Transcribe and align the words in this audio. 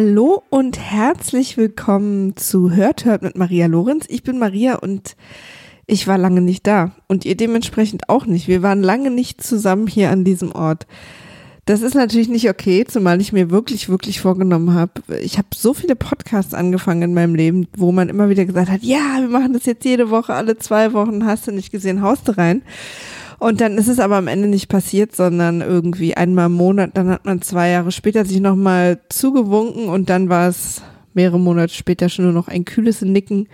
Hallo 0.00 0.44
und 0.48 0.78
herzlich 0.78 1.56
willkommen 1.56 2.36
zu 2.36 2.70
Hört 2.70 3.04
Hört 3.04 3.22
mit 3.22 3.36
Maria 3.36 3.66
Lorenz. 3.66 4.06
Ich 4.08 4.22
bin 4.22 4.38
Maria 4.38 4.76
und 4.76 5.16
ich 5.86 6.06
war 6.06 6.16
lange 6.16 6.40
nicht 6.40 6.68
da 6.68 6.92
und 7.08 7.24
ihr 7.24 7.36
dementsprechend 7.36 8.08
auch 8.08 8.24
nicht. 8.24 8.46
Wir 8.46 8.62
waren 8.62 8.80
lange 8.80 9.10
nicht 9.10 9.42
zusammen 9.42 9.88
hier 9.88 10.12
an 10.12 10.22
diesem 10.22 10.52
Ort. 10.52 10.86
Das 11.64 11.82
ist 11.82 11.96
natürlich 11.96 12.28
nicht 12.28 12.48
okay, 12.48 12.84
zumal 12.86 13.20
ich 13.20 13.32
mir 13.32 13.50
wirklich, 13.50 13.88
wirklich 13.88 14.20
vorgenommen 14.20 14.72
habe. 14.72 15.02
Ich 15.20 15.36
habe 15.36 15.48
so 15.52 15.74
viele 15.74 15.96
Podcasts 15.96 16.54
angefangen 16.54 17.02
in 17.02 17.14
meinem 17.14 17.34
Leben, 17.34 17.66
wo 17.76 17.90
man 17.90 18.08
immer 18.08 18.28
wieder 18.28 18.44
gesagt 18.44 18.70
hat, 18.70 18.84
ja, 18.84 19.16
wir 19.18 19.28
machen 19.28 19.52
das 19.52 19.66
jetzt 19.66 19.84
jede 19.84 20.10
Woche, 20.10 20.32
alle 20.32 20.58
zwei 20.58 20.92
Wochen, 20.92 21.26
hast 21.26 21.48
du 21.48 21.50
nicht 21.50 21.72
gesehen, 21.72 22.02
haust 22.02 22.28
du 22.28 22.38
rein. 22.38 22.62
Und 23.38 23.60
dann 23.60 23.78
ist 23.78 23.88
es 23.88 24.00
aber 24.00 24.16
am 24.16 24.26
Ende 24.26 24.48
nicht 24.48 24.68
passiert, 24.68 25.14
sondern 25.14 25.60
irgendwie 25.60 26.16
einmal 26.16 26.46
im 26.46 26.52
Monat, 26.52 26.90
dann 26.94 27.08
hat 27.08 27.24
man 27.24 27.40
zwei 27.40 27.70
Jahre 27.70 27.92
später 27.92 28.24
sich 28.24 28.40
nochmal 28.40 29.00
zugewunken 29.08 29.88
und 29.88 30.10
dann 30.10 30.28
war 30.28 30.48
es 30.48 30.82
mehrere 31.14 31.38
Monate 31.38 31.72
später 31.72 32.08
schon 32.08 32.24
nur 32.24 32.34
noch 32.34 32.48
ein 32.48 32.64
kühles 32.64 33.02
Nicken 33.02 33.48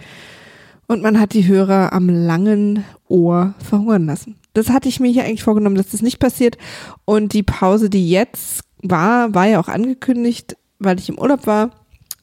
und 0.87 1.03
man 1.03 1.21
hat 1.21 1.35
die 1.35 1.47
Hörer 1.47 1.93
am 1.93 2.09
langen 2.09 2.85
Ohr 3.09 3.55
verhungern 3.59 4.07
lassen. 4.07 4.37
Das 4.55 4.71
hatte 4.71 4.89
ich 4.89 5.01
mir 5.01 5.11
hier 5.11 5.25
eigentlich 5.25 5.43
vorgenommen, 5.43 5.77
dass 5.77 5.91
das 5.91 6.03
nicht 6.03 6.19
passiert 6.19 6.57
und 7.05 7.35
die 7.35 7.43
Pause, 7.43 7.91
die 7.91 8.09
jetzt 8.09 8.61
war, 8.83 9.35
war 9.35 9.47
ja 9.47 9.61
auch 9.61 9.69
angekündigt, 9.69 10.57
weil 10.79 10.99
ich 10.99 11.11
im 11.11 11.19
Urlaub 11.19 11.47
war, 11.47 11.71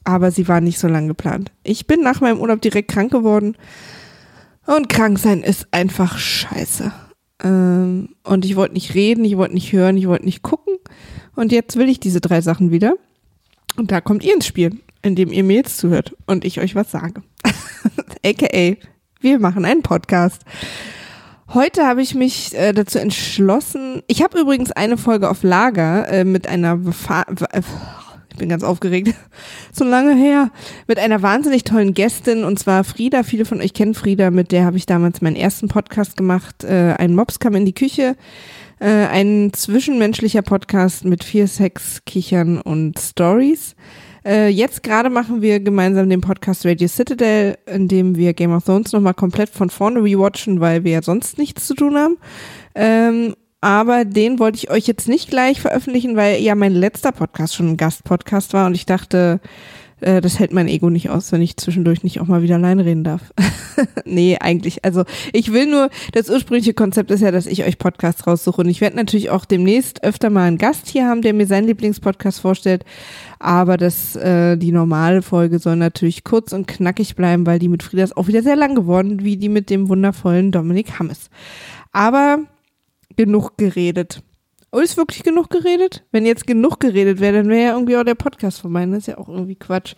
aber 0.02 0.32
sie 0.32 0.48
war 0.48 0.60
nicht 0.60 0.80
so 0.80 0.88
lang 0.88 1.06
geplant. 1.06 1.52
Ich 1.62 1.86
bin 1.86 2.00
nach 2.00 2.20
meinem 2.20 2.40
Urlaub 2.40 2.60
direkt 2.60 2.90
krank 2.90 3.12
geworden 3.12 3.56
und 4.66 4.88
krank 4.88 5.20
sein 5.20 5.42
ist 5.42 5.68
einfach 5.70 6.18
scheiße. 6.18 6.92
Ähm, 7.42 8.10
und 8.24 8.44
ich 8.44 8.56
wollte 8.56 8.74
nicht 8.74 8.94
reden, 8.94 9.24
ich 9.24 9.36
wollte 9.36 9.54
nicht 9.54 9.72
hören, 9.72 9.96
ich 9.96 10.08
wollte 10.08 10.24
nicht 10.24 10.42
gucken. 10.42 10.76
Und 11.34 11.52
jetzt 11.52 11.76
will 11.76 11.88
ich 11.88 12.00
diese 12.00 12.20
drei 12.20 12.40
Sachen 12.40 12.70
wieder. 12.70 12.94
Und 13.76 13.90
da 13.90 14.00
kommt 14.00 14.22
ihr 14.22 14.34
ins 14.34 14.46
Spiel, 14.46 14.78
indem 15.02 15.32
ihr 15.32 15.44
mir 15.44 15.56
jetzt 15.56 15.78
zuhört 15.78 16.14
und 16.26 16.44
ich 16.44 16.60
euch 16.60 16.74
was 16.74 16.90
sage. 16.90 17.22
AKA, 18.24 18.76
wir 19.20 19.38
machen 19.38 19.64
einen 19.64 19.82
Podcast. 19.82 20.42
Heute 21.54 21.86
habe 21.86 22.00
ich 22.00 22.14
mich 22.14 22.54
äh, 22.54 22.72
dazu 22.72 22.98
entschlossen. 22.98 24.02
Ich 24.06 24.22
habe 24.22 24.40
übrigens 24.40 24.72
eine 24.72 24.96
Folge 24.96 25.28
auf 25.28 25.42
Lager 25.42 26.08
äh, 26.08 26.24
mit 26.24 26.46
einer 26.46 26.78
Fa 26.92 27.26
ich 28.32 28.38
bin 28.38 28.48
ganz 28.48 28.62
aufgeregt, 28.62 29.14
so 29.72 29.84
lange 29.84 30.14
her, 30.14 30.50
mit 30.86 30.98
einer 30.98 31.22
wahnsinnig 31.22 31.64
tollen 31.64 31.94
Gästin 31.94 32.44
und 32.44 32.58
zwar 32.58 32.82
Frieda. 32.82 33.22
Viele 33.22 33.44
von 33.44 33.60
euch 33.60 33.74
kennen 33.74 33.94
Frieda, 33.94 34.30
mit 34.30 34.52
der 34.52 34.64
habe 34.64 34.76
ich 34.76 34.86
damals 34.86 35.20
meinen 35.20 35.36
ersten 35.36 35.68
Podcast 35.68 36.16
gemacht. 36.16 36.64
Äh, 36.64 36.94
ein 36.98 37.14
Mops 37.14 37.38
kam 37.38 37.54
in 37.54 37.66
die 37.66 37.74
Küche. 37.74 38.16
Äh, 38.80 38.86
ein 38.86 39.52
zwischenmenschlicher 39.52 40.42
Podcast 40.42 41.04
mit 41.04 41.24
viel 41.24 41.46
Sex, 41.46 42.02
Kichern 42.06 42.60
und 42.60 42.98
Stories. 42.98 43.76
Äh, 44.24 44.48
jetzt 44.48 44.82
gerade 44.82 45.10
machen 45.10 45.42
wir 45.42 45.60
gemeinsam 45.60 46.08
den 46.08 46.20
Podcast 46.20 46.64
Radio 46.64 46.88
Citadel, 46.88 47.58
in 47.66 47.88
dem 47.88 48.16
wir 48.16 48.32
Game 48.32 48.52
of 48.52 48.64
Thrones 48.64 48.92
nochmal 48.92 49.14
komplett 49.14 49.50
von 49.50 49.68
vorne 49.68 50.02
rewatchen, 50.02 50.60
weil 50.60 50.84
wir 50.84 50.92
ja 50.92 51.02
sonst 51.02 51.38
nichts 51.38 51.66
zu 51.66 51.74
tun 51.74 51.96
haben. 51.96 52.16
Ähm, 52.74 53.34
aber 53.62 54.04
den 54.04 54.40
wollte 54.40 54.58
ich 54.58 54.70
euch 54.70 54.88
jetzt 54.88 55.08
nicht 55.08 55.30
gleich 55.30 55.60
veröffentlichen, 55.60 56.16
weil 56.16 56.42
ja 56.42 56.56
mein 56.56 56.74
letzter 56.74 57.12
Podcast 57.12 57.54
schon 57.54 57.68
ein 57.68 57.76
Gastpodcast 57.76 58.52
war 58.54 58.66
und 58.66 58.74
ich 58.74 58.86
dachte, 58.86 59.40
äh, 60.00 60.20
das 60.20 60.40
hält 60.40 60.52
mein 60.52 60.66
Ego 60.66 60.90
nicht 60.90 61.10
aus, 61.10 61.30
wenn 61.30 61.42
ich 61.42 61.56
zwischendurch 61.56 62.02
nicht 62.02 62.20
auch 62.20 62.26
mal 62.26 62.42
wieder 62.42 62.56
allein 62.56 62.80
reden 62.80 63.04
darf. 63.04 63.32
nee, 64.04 64.36
eigentlich. 64.40 64.84
Also 64.84 65.04
ich 65.32 65.52
will 65.52 65.66
nur, 65.66 65.90
das 66.10 66.28
ursprüngliche 66.28 66.74
Konzept 66.74 67.12
ist 67.12 67.20
ja, 67.20 67.30
dass 67.30 67.46
ich 67.46 67.64
euch 67.64 67.78
Podcasts 67.78 68.26
raussuche 68.26 68.62
und 68.62 68.68
ich 68.68 68.80
werde 68.80 68.96
natürlich 68.96 69.30
auch 69.30 69.44
demnächst 69.44 70.02
öfter 70.02 70.28
mal 70.28 70.48
einen 70.48 70.58
Gast 70.58 70.88
hier 70.88 71.06
haben, 71.06 71.22
der 71.22 71.32
mir 71.32 71.46
seinen 71.46 71.68
Lieblingspodcast 71.68 72.40
vorstellt. 72.40 72.84
Aber 73.38 73.76
das, 73.76 74.16
äh, 74.16 74.56
die 74.56 74.72
normale 74.72 75.22
Folge 75.22 75.60
soll 75.60 75.76
natürlich 75.76 76.24
kurz 76.24 76.52
und 76.52 76.66
knackig 76.66 77.14
bleiben, 77.14 77.46
weil 77.46 77.60
die 77.60 77.68
mit 77.68 77.84
Frieda 77.84 78.02
ist 78.02 78.16
auch 78.16 78.26
wieder 78.26 78.42
sehr 78.42 78.56
lang 78.56 78.74
geworden, 78.74 79.22
wie 79.22 79.36
die 79.36 79.48
mit 79.48 79.70
dem 79.70 79.88
wundervollen 79.88 80.50
Dominik 80.50 80.98
Hammes. 80.98 81.30
Aber 81.92 82.40
genug 83.16 83.56
geredet. 83.56 84.22
Oh, 84.74 84.78
ist 84.78 84.96
wirklich 84.96 85.22
genug 85.22 85.50
geredet? 85.50 86.02
Wenn 86.12 86.24
jetzt 86.24 86.46
genug 86.46 86.80
geredet 86.80 87.20
wäre, 87.20 87.38
dann 87.38 87.48
wäre 87.48 87.62
ja 87.62 87.72
irgendwie 87.74 87.96
auch 87.96 88.04
der 88.04 88.14
Podcast 88.14 88.60
vorbei. 88.60 88.86
Das 88.86 88.98
ist 89.00 89.06
ja 89.06 89.18
auch 89.18 89.28
irgendwie 89.28 89.54
Quatsch. 89.54 89.94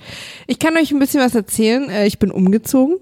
Ich 0.48 0.58
kann 0.58 0.76
euch 0.76 0.90
ein 0.90 0.98
bisschen 0.98 1.20
was 1.20 1.36
erzählen. 1.36 1.88
Äh, 1.90 2.06
ich 2.06 2.18
bin 2.18 2.32
umgezogen. 2.32 2.98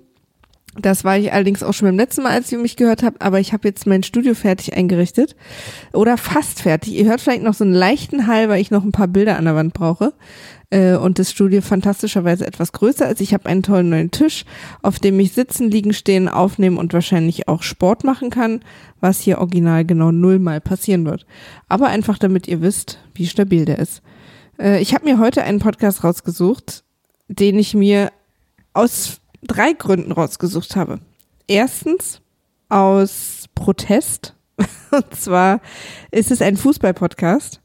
Das 0.81 1.05
war 1.05 1.19
ich 1.19 1.33
allerdings 1.33 1.63
auch 1.63 1.75
schon 1.75 1.89
beim 1.89 1.99
letzten 1.99 2.23
Mal, 2.23 2.33
als 2.33 2.51
ihr 2.51 2.59
mich 2.59 2.77
gehört 2.77 3.03
habt, 3.03 3.21
aber 3.21 3.39
ich 3.41 3.53
habe 3.53 3.69
jetzt 3.69 3.87
mein 3.87 4.03
Studio 4.03 4.35
fertig 4.35 4.75
eingerichtet. 4.75 5.37
Oder 5.93 6.17
fast 6.17 6.63
fertig. 6.63 6.95
Ihr 6.95 7.05
hört 7.05 7.21
vielleicht 7.21 7.43
noch 7.43 7.53
so 7.53 7.65
einen 7.65 7.75
leichten 7.75 8.27
Hall, 8.27 8.49
weil 8.49 8.61
ich 8.61 8.71
noch 8.71 8.83
ein 8.83 8.93
paar 8.93 9.09
Bilder 9.09 9.37
an 9.37 9.45
der 9.45 9.55
Wand 9.55 9.75
brauche. 9.75 10.15
Äh, 10.71 10.97
und 10.97 11.19
das 11.19 11.31
Studio 11.31 11.61
fantastischerweise 11.61 12.47
etwas 12.47 12.73
größer 12.73 13.11
ist. 13.11 13.21
Ich 13.21 13.35
habe 13.35 13.47
einen 13.47 13.63
tollen 13.63 13.91
neuen 13.91 14.11
Tisch, 14.11 14.47
auf 14.81 14.99
dem 14.99 15.21
ich 15.21 15.33
sitzen, 15.33 15.71
liegen, 15.71 15.93
stehen, 15.93 16.27
aufnehmen 16.27 16.79
und 16.79 16.95
wahrscheinlich 16.95 17.49
auch 17.49 17.63
Sport 17.63 18.05
machen 18.05 18.31
kann, 18.31 18.63
was 18.99 19.21
hier 19.21 19.39
original 19.39 19.85
genau 19.85 20.11
nullmal 20.11 20.63
passieren 20.63 21.05
wird. 21.05 21.27
Aber 21.69 21.89
einfach 21.89 22.17
damit 22.17 22.49
ihr 22.49 22.63
wisst, 22.63 22.99
wie 23.15 23.27
stabil 23.27 23.67
der 23.67 23.79
ist. 23.79 24.01
Äh, 24.59 24.81
ich 24.81 24.95
habe 24.95 25.05
mir 25.05 25.19
heute 25.19 25.43
einen 25.43 25.59
Podcast 25.59 26.03
rausgesucht, 26.03 26.83
den 27.29 27.59
ich 27.59 27.75
mir 27.75 28.11
aus 28.73 29.21
drei 29.43 29.73
Gründen 29.73 30.13
rausgesucht 30.13 30.77
habe. 30.77 31.01
Erstens 31.47 32.21
aus 32.69 33.47
Protest. 33.55 34.35
Und 34.91 35.15
zwar 35.15 35.61
ist 36.11 36.31
es 36.31 36.43
ein 36.43 36.57
Fußball-Podcast. 36.57 37.62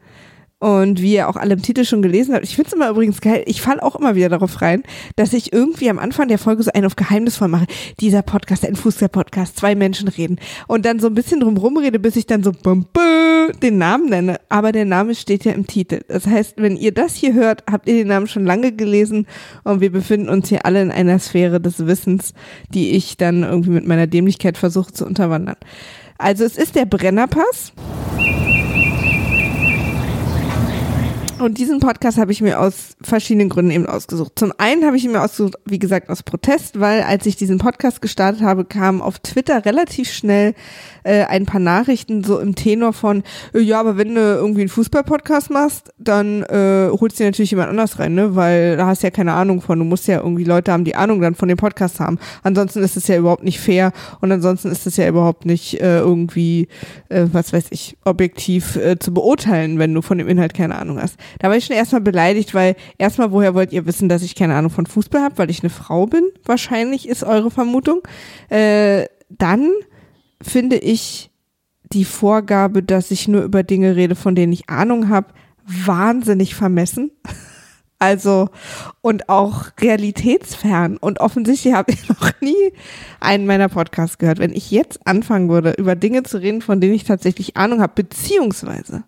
Und 0.59 1.03
wie 1.03 1.13
ihr 1.13 1.29
auch 1.29 1.35
alle 1.35 1.53
im 1.53 1.61
Titel 1.61 1.85
schon 1.85 2.01
gelesen 2.01 2.33
habt, 2.33 2.43
ich 2.43 2.55
finde 2.55 2.69
es 2.69 2.73
immer 2.73 2.89
übrigens 2.89 3.21
geil, 3.21 3.43
ich 3.45 3.61
falle 3.61 3.83
auch 3.83 3.95
immer 3.95 4.15
wieder 4.15 4.29
darauf 4.29 4.59
rein, 4.63 4.81
dass 5.15 5.33
ich 5.33 5.53
irgendwie 5.53 5.87
am 5.87 5.99
Anfang 5.99 6.29
der 6.29 6.39
Folge 6.39 6.63
so 6.63 6.71
einen 6.73 6.87
auf 6.87 6.95
geheimnisvoll 6.95 7.47
mache. 7.47 7.67
Dieser 7.99 8.23
Podcast, 8.23 8.65
ein 8.65 8.75
Fußball-Podcast, 8.75 9.55
zwei 9.55 9.75
Menschen 9.75 10.07
reden. 10.07 10.39
Und 10.67 10.85
dann 10.85 10.99
so 10.99 11.07
ein 11.07 11.13
bisschen 11.13 11.41
drum 11.41 11.57
rumrede, 11.57 11.99
bis 11.99 12.15
ich 12.15 12.25
dann 12.25 12.41
so 12.41 12.51
bum, 12.51 12.87
bum, 12.91 13.51
den 13.61 13.77
Namen 13.77 14.09
nenne. 14.09 14.39
Aber 14.49 14.71
der 14.71 14.85
Name 14.85 15.13
steht 15.13 15.45
ja 15.45 15.51
im 15.51 15.67
Titel. 15.67 16.01
Das 16.07 16.25
heißt, 16.25 16.55
wenn 16.57 16.75
ihr 16.75 16.91
das 16.91 17.13
hier 17.13 17.35
hört, 17.35 17.63
habt 17.69 17.87
ihr 17.87 17.93
den 17.93 18.07
Namen 18.07 18.27
schon 18.27 18.45
lange 18.45 18.71
gelesen 18.71 19.27
und 19.63 19.79
wir 19.79 19.91
befinden 19.91 20.27
uns 20.27 20.49
hier 20.49 20.65
alle 20.65 20.81
in 20.81 20.89
einer 20.91 21.19
Sphäre 21.19 21.61
des 21.61 21.85
Wissens, 21.85 22.33
die 22.73 22.91
ich 22.91 23.15
dann 23.15 23.43
irgendwie 23.43 23.69
mit 23.69 23.85
meiner 23.85 24.07
Dämlichkeit 24.07 24.57
versuche 24.57 24.91
zu 24.91 25.05
unterwandern. 25.05 25.57
Also 26.17 26.45
es 26.45 26.57
ist 26.57 26.75
der 26.75 26.85
Brennerpass. 26.85 27.73
Und 31.39 31.59
diesen 31.59 31.79
Podcast 31.79 32.17
habe 32.17 32.31
ich 32.31 32.41
mir 32.41 32.59
aus 32.59 32.95
verschiedenen 32.99 33.49
Gründen 33.49 33.69
eben 33.69 33.85
ausgesucht. 33.85 34.31
Zum 34.35 34.51
einen 34.57 34.83
habe 34.85 34.97
ich 34.97 35.05
ihn 35.05 35.11
mir 35.11 35.21
ausgesucht, 35.21 35.53
wie 35.65 35.77
gesagt, 35.77 36.09
aus 36.09 36.23
Protest, 36.23 36.79
weil 36.79 37.03
als 37.03 37.27
ich 37.27 37.35
diesen 37.35 37.59
Podcast 37.59 38.01
gestartet 38.01 38.41
habe, 38.41 38.65
kamen 38.65 39.03
auf 39.03 39.19
Twitter 39.19 39.63
relativ 39.63 40.11
schnell 40.11 40.55
äh, 41.03 41.25
ein 41.25 41.45
paar 41.45 41.59
Nachrichten 41.59 42.23
so 42.23 42.39
im 42.39 42.55
Tenor 42.55 42.91
von, 42.91 43.21
äh, 43.53 43.59
ja, 43.59 43.79
aber 43.79 43.97
wenn 43.97 44.15
du 44.15 44.21
irgendwie 44.21 44.61
einen 44.61 44.69
Fußball-Podcast 44.69 45.51
machst, 45.51 45.93
dann 45.99 46.41
äh, 46.43 46.89
holst 46.89 47.19
du 47.19 47.23
dir 47.23 47.29
natürlich 47.29 47.51
jemand 47.51 47.69
anders 47.69 47.99
rein, 47.99 48.15
ne? 48.15 48.35
Weil 48.35 48.75
da 48.75 48.87
hast 48.87 49.03
du 49.03 49.07
ja 49.07 49.11
keine 49.11 49.33
Ahnung 49.33 49.61
von. 49.61 49.77
Du 49.77 49.85
musst 49.85 50.07
ja 50.07 50.17
irgendwie 50.17 50.43
Leute 50.43 50.71
haben, 50.71 50.85
die 50.85 50.95
Ahnung 50.95 51.21
dann 51.21 51.35
von 51.35 51.49
dem 51.49 51.57
Podcast 51.57 51.99
haben. 51.99 52.17
Ansonsten 52.41 52.81
ist 52.81 52.97
es 52.97 53.07
ja 53.07 53.15
überhaupt 53.15 53.43
nicht 53.43 53.59
fair 53.59 53.91
und 54.21 54.31
ansonsten 54.31 54.71
ist 54.71 54.87
es 54.87 54.97
ja 54.97 55.07
überhaupt 55.07 55.45
nicht 55.45 55.79
äh, 55.81 55.99
irgendwie, 55.99 56.67
äh, 57.09 57.25
was 57.31 57.53
weiß 57.53 57.67
ich, 57.69 57.95
objektiv 58.05 58.75
äh, 58.75 58.97
zu 58.97 59.13
beurteilen, 59.13 59.77
wenn 59.77 59.93
du 59.93 60.01
von 60.01 60.17
dem 60.17 60.27
Inhalt 60.27 60.55
keine 60.55 60.75
Ahnung 60.79 60.99
hast. 60.99 61.15
Da 61.39 61.49
war 61.49 61.57
ich 61.57 61.65
schon 61.65 61.75
erstmal 61.75 62.01
beleidigt, 62.01 62.53
weil 62.53 62.75
erstmal, 62.97 63.31
woher 63.31 63.53
wollt 63.53 63.73
ihr 63.73 63.85
wissen, 63.85 64.09
dass 64.09 64.21
ich 64.21 64.35
keine 64.35 64.55
Ahnung 64.55 64.71
von 64.71 64.85
Fußball 64.85 65.21
habe, 65.21 65.37
weil 65.37 65.49
ich 65.49 65.61
eine 65.61 65.69
Frau 65.69 66.05
bin? 66.05 66.23
Wahrscheinlich 66.45 67.07
ist 67.07 67.23
eure 67.23 67.51
Vermutung. 67.51 68.01
Äh, 68.49 69.05
dann 69.29 69.71
finde 70.41 70.77
ich 70.77 71.31
die 71.93 72.05
Vorgabe, 72.05 72.83
dass 72.83 73.11
ich 73.11 73.27
nur 73.27 73.43
über 73.43 73.63
Dinge 73.63 73.95
rede, 73.95 74.15
von 74.15 74.35
denen 74.35 74.53
ich 74.53 74.69
Ahnung 74.69 75.09
habe, 75.09 75.27
wahnsinnig 75.65 76.55
vermessen. 76.55 77.11
Also 77.99 78.49
und 79.01 79.27
auch 79.27 79.69
realitätsfern. 79.81 80.97
Und 80.97 81.19
offensichtlich 81.19 81.73
habe 81.73 81.91
ich 81.91 82.07
noch 82.09 82.31
nie 82.41 82.71
einen 83.19 83.47
meiner 83.47 83.69
Podcasts 83.69 84.19
gehört. 84.19 84.37
Wenn 84.37 84.53
ich 84.53 84.69
jetzt 84.69 85.07
anfangen 85.07 85.49
würde, 85.49 85.71
über 85.71 85.95
Dinge 85.95 86.21
zu 86.21 86.39
reden, 86.39 86.61
von 86.61 86.79
denen 86.79 86.93
ich 86.93 87.05
tatsächlich 87.05 87.57
Ahnung 87.57 87.81
habe, 87.81 87.93
beziehungsweise 87.95 89.03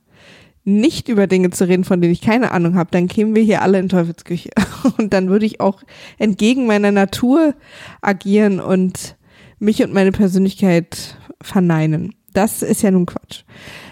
nicht 0.69 1.10
über 1.10 1.27
Dinge 1.27 1.50
zu 1.50 1.68
reden, 1.68 1.83
von 1.83 2.01
denen 2.01 2.13
ich 2.13 2.21
keine 2.21 2.51
Ahnung 2.51 2.75
habe, 2.75 2.92
dann 2.92 3.07
kämen 3.07 3.36
wir 3.36 3.44
hier 3.44 3.62
alle 3.62 3.80
in 3.80 3.89
Teufelsküche. 3.89 4.50
Und 4.98 5.13
dann 5.13 5.30
würde 5.30 5.45
ich 5.45 5.60
auch 5.60 5.81
entgegen 6.18 6.68
meiner 6.68 6.92
Natur 6.92 7.56
agieren 8.01 8.60
und 8.60 9.18
mich 9.60 9.83
und 9.83 9.94
meine 9.94 10.12
Persönlichkeit 10.12 11.18
verneinen. 11.42 12.16
Das 12.33 12.62
ist 12.62 12.81
ja 12.81 12.92
nun 12.92 13.06
Quatsch. 13.06 13.44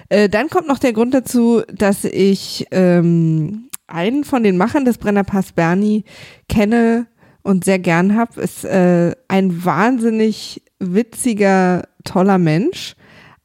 Äh, 0.10 0.30
dann 0.30 0.50
kommt 0.50 0.68
noch 0.68 0.80
der 0.80 0.94
Grund 0.94 1.14
dazu, 1.14 1.62
dass 1.74 2.06
ich 2.06 2.68
ähm, 2.72 3.70
einen 3.88 4.24
von 4.24 4.44
den 4.44 4.58
Machern 4.58 4.86
des 4.86 4.98
Brennerpass 4.98 5.52
Bernie 5.52 6.06
kenne 6.48 7.08
und 7.44 7.66
sehr 7.66 7.80
gern 7.80 8.16
habe. 8.16 8.40
Ist 8.40 8.64
äh, 8.64 9.14
ein 9.28 9.66
wahnsinnig 9.66 10.62
witziger, 10.80 11.84
toller 12.06 12.38
Mensch. 12.38 12.96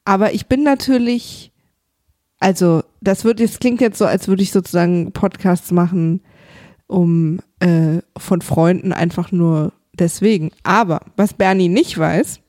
Aber 0.05 0.33
ich 0.33 0.47
bin 0.47 0.63
natürlich 0.63 1.53
also 2.39 2.83
das 3.03 3.25
wird, 3.25 3.41
das 3.41 3.59
klingt 3.59 3.81
jetzt 3.81 3.99
so, 3.99 4.07
als 4.07 4.29
würde 4.29 4.43
ich 4.43 4.53
sozusagen 4.53 5.13
Podcasts 5.13 5.71
machen 5.71 6.23
um 6.87 7.41
äh, 7.61 8.01
von 8.17 8.43
Freunden 8.43 8.93
einfach 8.93 9.33
nur 9.33 9.73
deswegen. 9.95 10.51
Aber 10.63 11.01
was 11.17 11.35
Bernie 11.35 11.69
nicht 11.69 11.97
weiß, 11.97 12.41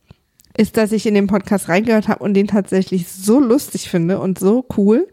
ist, 0.55 0.77
dass 0.77 0.91
ich 0.91 1.05
in 1.07 1.15
den 1.15 1.27
Podcast 1.27 1.67
reingehört 1.67 2.07
habe 2.07 2.23
und 2.23 2.35
den 2.35 2.47
tatsächlich 2.47 3.07
so 3.07 3.39
lustig 3.39 3.89
finde 3.89 4.19
und 4.19 4.37
so 4.37 4.65
cool, 4.77 5.07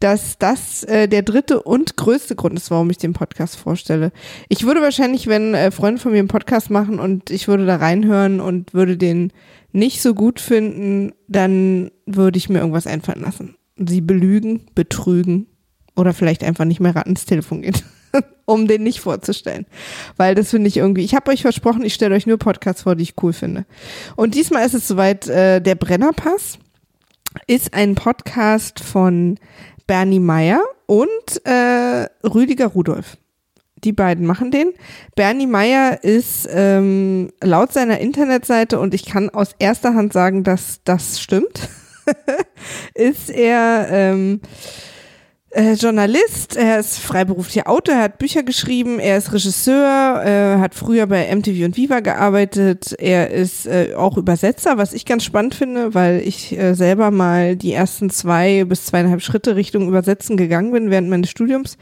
dass 0.00 0.38
das 0.38 0.82
äh, 0.84 1.06
der 1.06 1.22
dritte 1.22 1.62
und 1.62 1.96
größte 1.96 2.34
Grund 2.34 2.58
ist, 2.58 2.72
warum 2.72 2.90
ich 2.90 2.98
den 2.98 3.12
Podcast 3.12 3.56
vorstelle. 3.56 4.10
Ich 4.48 4.64
würde 4.64 4.80
wahrscheinlich, 4.80 5.28
wenn 5.28 5.54
äh, 5.54 5.70
Freunde 5.70 6.00
von 6.00 6.10
mir 6.10 6.18
einen 6.18 6.28
Podcast 6.28 6.70
machen 6.70 6.98
und 6.98 7.30
ich 7.30 7.46
würde 7.46 7.66
da 7.66 7.76
reinhören 7.76 8.40
und 8.40 8.74
würde 8.74 8.96
den 8.96 9.32
nicht 9.70 10.02
so 10.02 10.14
gut 10.14 10.40
finden, 10.40 11.12
dann 11.28 11.92
würde 12.06 12.38
ich 12.38 12.48
mir 12.48 12.58
irgendwas 12.58 12.88
einfallen 12.88 13.22
lassen. 13.22 13.54
Sie 13.86 14.00
belügen, 14.00 14.66
betrügen 14.74 15.46
oder 15.96 16.12
vielleicht 16.12 16.44
einfach 16.44 16.64
nicht 16.64 16.80
mehr 16.80 17.06
ins 17.06 17.24
Telefon 17.24 17.62
gehen. 17.62 17.76
um 18.44 18.66
den 18.66 18.82
nicht 18.82 19.00
vorzustellen. 19.00 19.66
Weil 20.16 20.34
das 20.34 20.50
finde 20.50 20.68
ich 20.68 20.76
irgendwie, 20.76 21.04
ich 21.04 21.14
habe 21.14 21.30
euch 21.30 21.42
versprochen, 21.42 21.84
ich 21.84 21.94
stelle 21.94 22.14
euch 22.14 22.26
nur 22.26 22.38
Podcasts 22.38 22.82
vor, 22.82 22.94
die 22.94 23.04
ich 23.04 23.14
cool 23.22 23.32
finde. 23.32 23.64
Und 24.16 24.34
diesmal 24.34 24.66
ist 24.66 24.74
es 24.74 24.88
soweit, 24.88 25.28
äh, 25.28 25.60
der 25.60 25.74
Brennerpass 25.74 26.58
ist 27.46 27.72
ein 27.74 27.94
Podcast 27.94 28.80
von 28.80 29.38
Bernie 29.86 30.20
Meyer 30.20 30.62
und 30.86 31.44
äh, 31.44 32.08
Rüdiger 32.26 32.66
Rudolf. 32.66 33.16
Die 33.84 33.92
beiden 33.92 34.26
machen 34.26 34.52
den. 34.52 34.72
Bernie 35.16 35.46
Meyer 35.46 36.04
ist 36.04 36.48
ähm, 36.52 37.32
laut 37.42 37.72
seiner 37.72 37.98
Internetseite, 37.98 38.78
und 38.78 38.94
ich 38.94 39.04
kann 39.04 39.28
aus 39.30 39.54
erster 39.58 39.94
Hand 39.94 40.12
sagen, 40.12 40.44
dass 40.44 40.80
das 40.84 41.20
stimmt, 41.20 41.68
ist 42.94 43.30
er 43.30 43.88
ähm, 43.90 44.40
äh, 45.52 45.74
Journalist, 45.74 46.56
er 46.56 46.80
ist 46.80 46.98
freiberuflicher 46.98 47.68
Autor, 47.68 47.96
er 47.96 48.02
hat 48.02 48.18
Bücher 48.18 48.42
geschrieben, 48.42 48.98
er 48.98 49.18
ist 49.18 49.32
Regisseur, 49.32 50.22
äh, 50.24 50.58
hat 50.58 50.74
früher 50.74 51.06
bei 51.06 51.34
MTV 51.34 51.64
und 51.64 51.76
Viva 51.76 52.00
gearbeitet, 52.00 52.94
er 52.98 53.30
ist 53.30 53.66
äh, 53.66 53.94
auch 53.94 54.16
Übersetzer, 54.16 54.78
was 54.78 54.92
ich 54.92 55.04
ganz 55.04 55.24
spannend 55.24 55.54
finde, 55.54 55.94
weil 55.94 56.20
ich 56.20 56.58
äh, 56.58 56.74
selber 56.74 57.10
mal 57.10 57.56
die 57.56 57.72
ersten 57.72 58.08
zwei 58.10 58.64
bis 58.64 58.86
zweieinhalb 58.86 59.22
Schritte 59.22 59.54
Richtung 59.56 59.88
Übersetzen 59.88 60.36
gegangen 60.36 60.72
bin 60.72 60.90
während 60.90 61.10
meines 61.10 61.30
Studiums. 61.30 61.76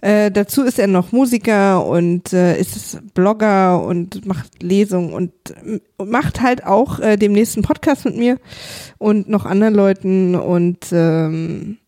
Äh, 0.00 0.30
dazu 0.30 0.62
ist 0.62 0.78
er 0.78 0.86
noch 0.86 1.10
Musiker 1.10 1.84
und 1.84 2.32
äh, 2.32 2.60
ist 2.60 2.98
Blogger 3.14 3.82
und 3.82 4.26
macht 4.26 4.62
Lesungen 4.62 5.12
und, 5.12 5.32
und 5.96 6.10
macht 6.10 6.40
halt 6.40 6.64
auch 6.64 7.00
äh, 7.00 7.16
dem 7.16 7.32
nächsten 7.32 7.62
Podcast 7.62 8.04
mit 8.04 8.16
mir 8.16 8.38
und 8.98 9.28
noch 9.28 9.44
anderen 9.44 9.74
Leuten 9.74 10.36
und 10.36 10.86
ähm, 10.92 11.78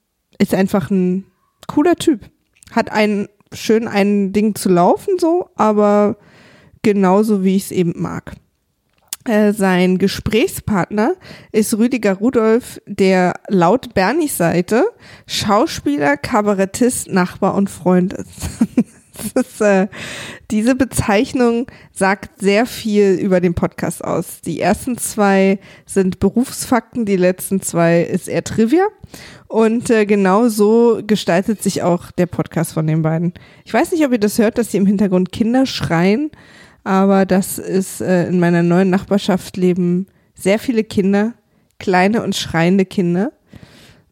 ist 0.40 0.54
einfach 0.54 0.90
ein 0.90 1.26
cooler 1.66 1.96
Typ. 1.96 2.30
Hat 2.72 2.90
ein 2.90 3.28
schön 3.52 3.88
ein 3.88 4.32
Ding 4.32 4.54
zu 4.54 4.68
laufen 4.68 5.18
so, 5.18 5.50
aber 5.56 6.16
genauso 6.82 7.44
wie 7.44 7.56
ich 7.56 7.64
es 7.64 7.70
eben 7.72 7.94
mag. 7.96 8.34
Äh, 9.24 9.52
sein 9.52 9.98
Gesprächspartner 9.98 11.14
ist 11.52 11.76
Rüdiger 11.76 12.14
Rudolf, 12.14 12.80
der 12.86 13.34
laut 13.48 13.92
Bernies 13.92 14.38
Seite 14.38 14.84
Schauspieler, 15.26 16.16
Kabarettist, 16.16 17.08
Nachbar 17.08 17.54
und 17.54 17.68
Freund 17.68 18.14
ist. 18.14 18.48
ist, 19.34 19.60
äh, 19.60 19.88
diese 20.50 20.74
Bezeichnung 20.74 21.66
sagt 21.92 22.40
sehr 22.40 22.66
viel 22.66 23.14
über 23.14 23.40
den 23.40 23.54
Podcast 23.54 24.04
aus. 24.04 24.40
Die 24.40 24.60
ersten 24.60 24.98
zwei 24.98 25.58
sind 25.86 26.20
Berufsfakten, 26.20 27.04
die 27.04 27.16
letzten 27.16 27.60
zwei 27.62 28.02
ist 28.02 28.28
eher 28.28 28.44
Trivia. 28.44 28.86
Und 29.48 29.90
äh, 29.90 30.06
genau 30.06 30.48
so 30.48 31.00
gestaltet 31.06 31.62
sich 31.62 31.82
auch 31.82 32.10
der 32.12 32.26
Podcast 32.26 32.72
von 32.72 32.86
den 32.86 33.02
beiden. 33.02 33.34
Ich 33.64 33.74
weiß 33.74 33.92
nicht, 33.92 34.04
ob 34.04 34.12
ihr 34.12 34.18
das 34.18 34.38
hört, 34.38 34.58
dass 34.58 34.70
hier 34.70 34.80
im 34.80 34.86
Hintergrund 34.86 35.32
Kinder 35.32 35.66
schreien, 35.66 36.30
aber 36.84 37.26
das 37.26 37.58
ist 37.58 38.00
äh, 38.00 38.28
in 38.28 38.40
meiner 38.40 38.62
neuen 38.62 38.90
Nachbarschaft 38.90 39.56
leben 39.56 40.06
sehr 40.34 40.58
viele 40.58 40.84
Kinder, 40.84 41.34
kleine 41.78 42.22
und 42.22 42.36
schreiende 42.36 42.84
Kinder. 42.84 43.32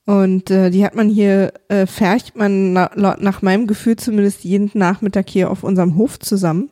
Und 0.09 0.51
äh, 0.51 0.71
die 0.71 0.87
hat 0.87 0.95
man 0.95 1.11
hier, 1.11 1.53
äh, 1.69 1.85
färcht 1.85 2.35
man 2.35 2.73
na, 2.73 2.91
nach 2.97 3.43
meinem 3.43 3.67
Gefühl 3.67 3.97
zumindest 3.97 4.43
jeden 4.43 4.71
Nachmittag 4.73 5.29
hier 5.29 5.51
auf 5.51 5.63
unserem 5.63 5.97
Hof 5.97 6.19
zusammen. 6.19 6.71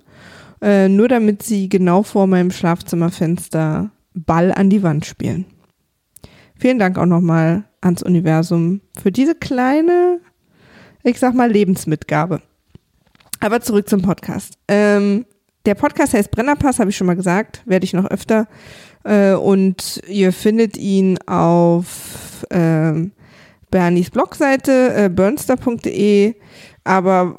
Äh, 0.62 0.88
nur 0.88 1.06
damit 1.06 1.42
sie 1.42 1.68
genau 1.68 2.02
vor 2.02 2.26
meinem 2.26 2.50
Schlafzimmerfenster 2.50 3.90
Ball 4.14 4.52
an 4.52 4.70
die 4.70 4.82
Wand 4.82 5.04
spielen. 5.04 5.44
Vielen 6.58 6.78
Dank 6.78 6.96
auch 6.96 7.04
nochmal 7.04 7.64
ans 7.82 8.02
Universum 8.02 8.80
für 8.98 9.12
diese 9.12 9.34
kleine, 9.34 10.20
ich 11.02 11.18
sag 11.18 11.34
mal, 11.34 11.52
Lebensmitgabe. 11.52 12.40
Aber 13.40 13.60
zurück 13.60 13.86
zum 13.86 14.00
Podcast. 14.00 14.54
Ähm, 14.66 15.26
der 15.66 15.74
Podcast 15.74 16.14
heißt 16.14 16.30
Brennerpass, 16.30 16.78
habe 16.78 16.88
ich 16.88 16.96
schon 16.96 17.06
mal 17.06 17.16
gesagt, 17.16 17.60
werde 17.66 17.84
ich 17.84 17.92
noch 17.92 18.06
öfter. 18.06 18.48
Äh, 19.04 19.34
und 19.34 20.00
ihr 20.08 20.32
findet 20.32 20.78
ihn 20.78 21.18
auf 21.26 22.46
ähm, 22.48 23.12
Bernies 23.76 24.08
Blogseite, 24.08 24.94
äh, 24.94 25.10
burnster.de, 25.10 26.34
aber 26.84 27.38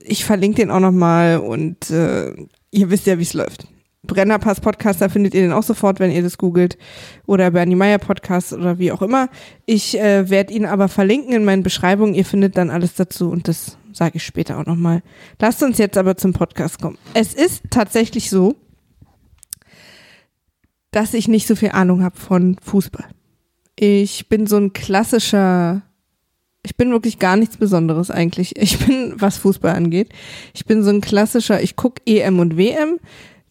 ich 0.00 0.24
verlinke 0.24 0.62
den 0.62 0.70
auch 0.70 0.80
nochmal 0.80 1.36
und 1.36 1.90
äh, 1.90 2.32
ihr 2.70 2.88
wisst 2.88 3.06
ja, 3.06 3.18
wie 3.18 3.22
es 3.22 3.34
läuft. 3.34 3.68
Brennerpass 4.02 4.62
Podcast, 4.62 5.02
da 5.02 5.10
findet 5.10 5.34
ihr 5.34 5.42
den 5.42 5.52
auch 5.52 5.62
sofort, 5.62 6.00
wenn 6.00 6.10
ihr 6.10 6.22
das 6.22 6.38
googelt. 6.38 6.78
Oder 7.26 7.50
Bernie 7.50 7.74
Meyer 7.74 7.98
Podcast 7.98 8.54
oder 8.54 8.78
wie 8.78 8.92
auch 8.92 9.02
immer. 9.02 9.28
Ich 9.66 10.00
äh, 10.00 10.30
werde 10.30 10.54
ihn 10.54 10.64
aber 10.64 10.88
verlinken 10.88 11.34
in 11.34 11.44
meinen 11.44 11.62
Beschreibungen. 11.62 12.14
Ihr 12.14 12.24
findet 12.24 12.56
dann 12.56 12.70
alles 12.70 12.94
dazu 12.94 13.28
und 13.28 13.46
das 13.46 13.76
sage 13.92 14.16
ich 14.16 14.24
später 14.24 14.58
auch 14.58 14.64
nochmal. 14.64 15.02
Lasst 15.38 15.62
uns 15.62 15.76
jetzt 15.76 15.98
aber 15.98 16.16
zum 16.16 16.32
Podcast 16.32 16.80
kommen. 16.80 16.96
Es 17.12 17.34
ist 17.34 17.60
tatsächlich 17.68 18.30
so, 18.30 18.54
dass 20.92 21.12
ich 21.12 21.28
nicht 21.28 21.46
so 21.46 21.54
viel 21.56 21.72
Ahnung 21.72 22.02
habe 22.02 22.18
von 22.18 22.56
Fußball. 22.62 23.04
Ich 23.78 24.28
bin 24.28 24.46
so 24.46 24.56
ein 24.56 24.72
klassischer, 24.72 25.82
ich 26.62 26.76
bin 26.76 26.90
wirklich 26.90 27.18
gar 27.18 27.36
nichts 27.36 27.56
Besonderes 27.56 28.10
eigentlich. 28.10 28.54
Ich 28.60 28.78
bin, 28.78 29.14
was 29.16 29.38
Fußball 29.38 29.74
angeht, 29.74 30.10
ich 30.54 30.64
bin 30.64 30.82
so 30.82 30.90
ein 30.90 31.00
klassischer, 31.00 31.62
ich 31.62 31.76
gucke 31.76 32.02
EM 32.06 32.38
und 32.38 32.56
WM, 32.56 32.98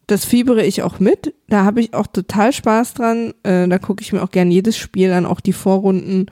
das 0.07 0.25
fiebere 0.25 0.65
ich 0.65 0.81
auch 0.83 0.99
mit. 0.99 1.33
Da 1.47 1.63
habe 1.63 1.79
ich 1.79 1.93
auch 1.93 2.07
total 2.07 2.51
Spaß 2.51 2.93
dran. 2.93 3.33
Äh, 3.43 3.67
da 3.67 3.79
gucke 3.79 4.01
ich 4.01 4.11
mir 4.11 4.21
auch 4.21 4.31
gern 4.31 4.51
jedes 4.51 4.77
Spiel 4.77 5.11
an, 5.11 5.25
auch 5.25 5.39
die 5.39 5.53
Vorrunden. 5.53 6.25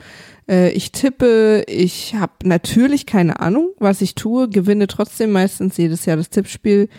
Äh, 0.48 0.71
ich 0.71 0.91
tippe, 0.91 1.63
ich 1.67 2.15
habe 2.15 2.33
natürlich 2.43 3.05
keine 3.05 3.39
Ahnung, 3.39 3.69
was 3.79 4.01
ich 4.01 4.15
tue, 4.15 4.50
gewinne 4.50 4.88
trotzdem 4.88 5.31
meistens 5.31 5.77
jedes 5.77 6.05
Jahr 6.05 6.17
das 6.17 6.29
Tippspiel 6.29 6.89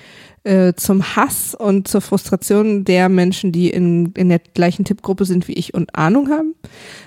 äh, 0.45 0.75
zum 0.75 1.17
Hass 1.17 1.55
und 1.55 1.87
zur 1.87 2.01
Frustration 2.01 2.85
der 2.85 3.09
Menschen, 3.09 3.53
die 3.53 3.71
in, 3.71 4.13
in 4.17 4.29
der 4.29 4.41
gleichen 4.41 4.85
Tippgruppe 4.85 5.25
sind 5.25 5.47
wie 5.49 5.53
ich 5.53 5.75
und 5.75 5.95
Ahnung 5.95 6.31
haben. 6.31 6.55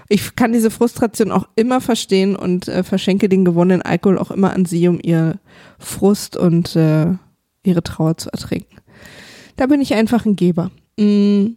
Ich 0.07 0.35
kann 0.35 0.53
diese 0.53 0.71
Frustration 0.71 1.31
auch 1.31 1.47
immer 1.55 1.81
verstehen 1.81 2.35
und 2.35 2.67
äh, 2.67 2.83
verschenke 2.83 3.27
den 3.27 3.43
gewonnenen 3.43 3.81
Alkohol 3.81 4.17
auch 4.17 4.31
immer 4.31 4.53
an 4.53 4.65
sie, 4.65 4.87
um 4.87 4.99
ihr 5.01 5.39
Frust 5.79 6.37
und 6.37 6.75
äh, 6.75 7.07
ihre 7.63 7.83
Trauer 7.83 8.17
zu 8.17 8.29
ertrinken. 8.31 8.77
Da 9.57 9.67
bin 9.67 9.81
ich 9.81 9.93
einfach 9.93 10.25
ein 10.25 10.35
Geber. 10.35 10.71
Mm. 10.97 11.55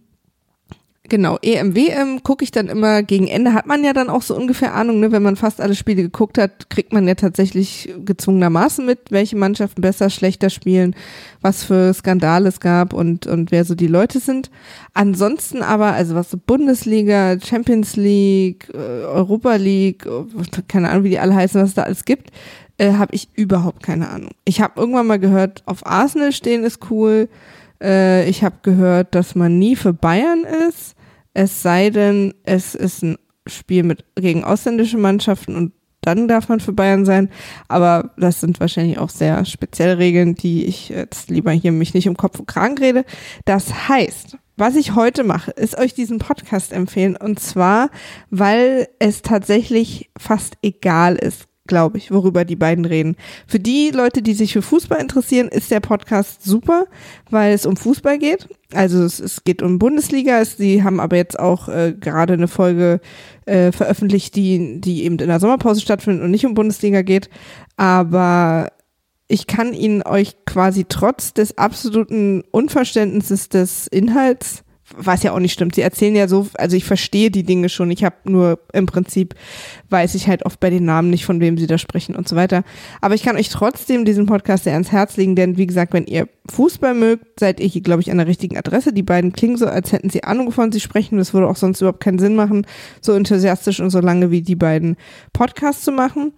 Genau, 1.10 1.38
EMWM 1.40 2.22
gucke 2.22 2.44
ich 2.44 2.50
dann 2.50 2.68
immer 2.68 3.02
gegen 3.02 3.28
Ende, 3.28 3.54
hat 3.54 3.66
man 3.66 3.82
ja 3.82 3.94
dann 3.94 4.10
auch 4.10 4.20
so 4.20 4.36
ungefähr 4.36 4.74
Ahnung, 4.74 5.00
ne? 5.00 5.10
wenn 5.10 5.22
man 5.22 5.36
fast 5.36 5.58
alle 5.60 5.74
Spiele 5.74 6.02
geguckt 6.02 6.36
hat, 6.36 6.68
kriegt 6.68 6.92
man 6.92 7.08
ja 7.08 7.14
tatsächlich 7.14 7.94
gezwungenermaßen 8.04 8.84
mit, 8.84 9.10
welche 9.10 9.36
Mannschaften 9.36 9.80
besser, 9.80 10.10
schlechter 10.10 10.50
spielen, 10.50 10.94
was 11.40 11.64
für 11.64 11.94
Skandale 11.94 12.48
es 12.48 12.60
gab 12.60 12.92
und, 12.92 13.26
und 13.26 13.50
wer 13.50 13.64
so 13.64 13.74
die 13.74 13.86
Leute 13.86 14.20
sind. 14.20 14.50
Ansonsten 14.92 15.62
aber, 15.62 15.92
also 15.92 16.14
was 16.14 16.30
so 16.30 16.36
Bundesliga, 16.36 17.38
Champions 17.40 17.96
League, 17.96 18.68
äh, 18.74 18.76
Europa 18.76 19.54
League, 19.54 20.06
keine 20.68 20.90
Ahnung, 20.90 21.04
wie 21.04 21.10
die 21.10 21.18
alle 21.18 21.34
heißen, 21.34 21.60
was 21.60 21.70
es 21.70 21.74
da 21.74 21.84
alles 21.84 22.04
gibt, 22.04 22.32
äh, 22.76 22.92
habe 22.92 23.14
ich 23.14 23.28
überhaupt 23.34 23.82
keine 23.82 24.10
Ahnung. 24.10 24.30
Ich 24.44 24.60
habe 24.60 24.78
irgendwann 24.78 25.06
mal 25.06 25.18
gehört, 25.18 25.62
auf 25.64 25.86
Arsenal 25.86 26.32
stehen 26.32 26.64
ist 26.64 26.90
cool. 26.90 27.28
Äh, 27.82 28.28
ich 28.28 28.44
habe 28.44 28.56
gehört, 28.62 29.14
dass 29.14 29.34
man 29.34 29.58
nie 29.58 29.76
für 29.76 29.92
Bayern 29.92 30.44
ist. 30.68 30.96
Es 31.34 31.62
sei 31.62 31.90
denn, 31.90 32.34
es 32.44 32.74
ist 32.74 33.02
ein 33.02 33.16
Spiel 33.46 33.82
mit 33.82 34.04
gegen 34.16 34.44
ausländische 34.44 34.98
Mannschaften 34.98 35.56
und 35.56 35.72
dann 36.00 36.28
darf 36.28 36.48
man 36.48 36.60
für 36.60 36.72
Bayern 36.72 37.04
sein. 37.04 37.28
Aber 37.68 38.12
das 38.16 38.40
sind 38.40 38.60
wahrscheinlich 38.60 38.98
auch 38.98 39.10
sehr 39.10 39.44
spezielle 39.44 39.98
Regeln, 39.98 40.34
die 40.34 40.64
ich 40.64 40.88
jetzt 40.90 41.30
lieber 41.30 41.50
hier 41.52 41.72
mich 41.72 41.94
nicht 41.94 42.08
um 42.08 42.16
Kopf 42.16 42.38
und 42.38 42.46
Kragen 42.46 42.78
rede. 42.78 43.04
Das 43.44 43.88
heißt, 43.88 44.38
was 44.56 44.76
ich 44.76 44.94
heute 44.94 45.24
mache, 45.24 45.50
ist 45.52 45.78
euch 45.78 45.94
diesen 45.94 46.18
Podcast 46.18 46.72
empfehlen. 46.72 47.16
Und 47.16 47.40
zwar, 47.40 47.90
weil 48.30 48.88
es 48.98 49.22
tatsächlich 49.22 50.10
fast 50.18 50.54
egal 50.62 51.16
ist, 51.16 51.47
glaube 51.68 51.98
ich, 51.98 52.10
worüber 52.10 52.44
die 52.44 52.56
beiden 52.56 52.84
reden. 52.84 53.16
Für 53.46 53.60
die 53.60 53.90
Leute, 53.90 54.22
die 54.22 54.34
sich 54.34 54.52
für 54.52 54.62
Fußball 54.62 55.00
interessieren, 55.00 55.46
ist 55.46 55.70
der 55.70 55.80
Podcast 55.80 56.42
super, 56.42 56.86
weil 57.30 57.54
es 57.54 57.66
um 57.66 57.76
Fußball 57.76 58.18
geht. 58.18 58.48
Also 58.74 59.04
es, 59.04 59.20
es 59.20 59.44
geht 59.44 59.62
um 59.62 59.78
Bundesliga. 59.78 60.44
sie 60.44 60.82
haben 60.82 60.98
aber 60.98 61.16
jetzt 61.16 61.38
auch 61.38 61.68
äh, 61.68 61.94
gerade 61.98 62.32
eine 62.32 62.48
Folge 62.48 63.00
äh, 63.46 63.70
veröffentlicht, 63.70 64.34
die, 64.34 64.80
die 64.80 65.04
eben 65.04 65.18
in 65.18 65.28
der 65.28 65.40
Sommerpause 65.40 65.80
stattfindet 65.80 66.24
und 66.24 66.32
nicht 66.32 66.44
um 66.44 66.54
Bundesliga 66.54 67.02
geht. 67.02 67.30
Aber 67.76 68.72
ich 69.28 69.46
kann 69.46 69.74
ihn 69.74 70.02
euch 70.02 70.36
quasi 70.46 70.86
trotz 70.88 71.34
des 71.34 71.56
absoluten 71.56 72.42
Unverständnisses 72.50 73.48
des 73.48 73.86
Inhalts 73.86 74.64
was 74.96 75.22
ja 75.22 75.32
auch 75.32 75.38
nicht 75.38 75.52
stimmt. 75.52 75.74
Sie 75.74 75.82
erzählen 75.82 76.16
ja 76.16 76.28
so, 76.28 76.46
also 76.54 76.76
ich 76.76 76.84
verstehe 76.84 77.30
die 77.30 77.42
Dinge 77.42 77.68
schon. 77.68 77.90
Ich 77.90 78.04
habe 78.04 78.16
nur 78.24 78.58
im 78.72 78.86
Prinzip 78.86 79.34
weiß 79.90 80.14
ich 80.14 80.28
halt 80.28 80.44
oft 80.46 80.60
bei 80.60 80.70
den 80.70 80.84
Namen 80.84 81.10
nicht, 81.10 81.24
von 81.24 81.40
wem 81.40 81.58
sie 81.58 81.66
da 81.66 81.78
sprechen 81.78 82.14
und 82.14 82.28
so 82.28 82.36
weiter. 82.36 82.64
Aber 83.00 83.14
ich 83.14 83.22
kann 83.22 83.36
euch 83.36 83.48
trotzdem 83.48 84.04
diesen 84.04 84.26
Podcast 84.26 84.64
sehr 84.64 84.74
ans 84.74 84.92
Herz 84.92 85.16
legen, 85.16 85.36
denn 85.36 85.56
wie 85.56 85.66
gesagt, 85.66 85.92
wenn 85.92 86.06
ihr 86.06 86.28
Fußball 86.50 86.94
mögt, 86.94 87.40
seid 87.40 87.60
ihr 87.60 87.66
hier, 87.66 87.82
glaube 87.82 88.02
ich, 88.02 88.10
an 88.10 88.18
der 88.18 88.26
richtigen 88.26 88.56
Adresse. 88.56 88.92
Die 88.92 89.02
beiden 89.02 89.32
klingen 89.32 89.56
so, 89.56 89.66
als 89.66 89.92
hätten 89.92 90.10
sie 90.10 90.24
Ahnung, 90.24 90.46
wovon 90.48 90.72
sie 90.72 90.80
sprechen. 90.80 91.18
Das 91.18 91.34
würde 91.34 91.48
auch 91.48 91.56
sonst 91.56 91.80
überhaupt 91.80 92.00
keinen 92.00 92.18
Sinn 92.18 92.34
machen, 92.34 92.66
so 93.00 93.12
enthusiastisch 93.12 93.80
und 93.80 93.90
so 93.90 94.00
lange 94.00 94.30
wie 94.30 94.42
die 94.42 94.56
beiden 94.56 94.96
Podcasts 95.32 95.84
zu 95.84 95.92
machen. 95.92 96.32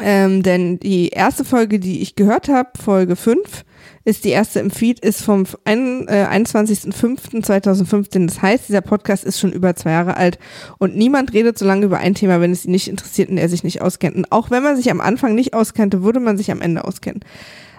Ähm, 0.00 0.42
denn 0.42 0.80
die 0.80 1.08
erste 1.08 1.44
Folge, 1.44 1.78
die 1.78 2.00
ich 2.00 2.16
gehört 2.16 2.48
habe, 2.48 2.70
Folge 2.82 3.16
5, 3.16 3.64
ist 4.04 4.24
die 4.24 4.30
erste 4.30 4.60
im 4.60 4.70
Feed, 4.70 5.00
ist 5.00 5.22
vom 5.22 5.44
äh, 5.64 5.76
21.05.2015. 5.76 8.26
Das 8.26 8.42
heißt, 8.42 8.68
dieser 8.68 8.80
Podcast 8.80 9.24
ist 9.24 9.38
schon 9.38 9.52
über 9.52 9.76
zwei 9.76 9.92
Jahre 9.92 10.16
alt 10.16 10.38
und 10.78 10.96
niemand 10.96 11.32
redet 11.32 11.58
so 11.58 11.64
lange 11.64 11.86
über 11.86 11.98
ein 11.98 12.14
Thema, 12.14 12.40
wenn 12.40 12.50
es 12.50 12.64
ihn 12.64 12.72
nicht 12.72 12.88
interessiert 12.88 13.30
und 13.30 13.38
er 13.38 13.48
sich 13.48 13.64
nicht 13.64 13.80
auskennt. 13.80 14.16
Und 14.16 14.32
auch 14.32 14.50
wenn 14.50 14.62
man 14.62 14.76
sich 14.76 14.90
am 14.90 15.00
Anfang 15.00 15.34
nicht 15.34 15.54
auskannte, 15.54 16.02
würde 16.02 16.20
man 16.20 16.36
sich 16.36 16.50
am 16.50 16.60
Ende 16.60 16.84
auskennen. 16.84 17.20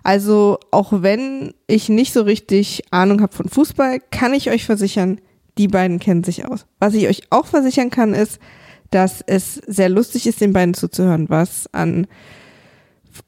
Also 0.03 0.59
auch 0.71 1.01
wenn 1.01 1.53
ich 1.67 1.89
nicht 1.89 2.13
so 2.13 2.23
richtig 2.23 2.83
Ahnung 2.91 3.21
habe 3.21 3.33
von 3.33 3.49
Fußball, 3.49 3.99
kann 4.11 4.33
ich 4.33 4.49
euch 4.49 4.65
versichern, 4.65 5.19
die 5.57 5.67
beiden 5.67 5.99
kennen 5.99 6.23
sich 6.23 6.45
aus. 6.45 6.65
Was 6.79 6.93
ich 6.93 7.07
euch 7.07 7.23
auch 7.29 7.45
versichern 7.45 7.89
kann, 7.89 8.13
ist, 8.13 8.39
dass 8.91 9.23
es 9.25 9.55
sehr 9.67 9.89
lustig 9.89 10.27
ist, 10.27 10.41
den 10.41 10.53
beiden 10.53 10.73
zuzuhören, 10.73 11.29
was 11.29 11.67
an 11.73 12.07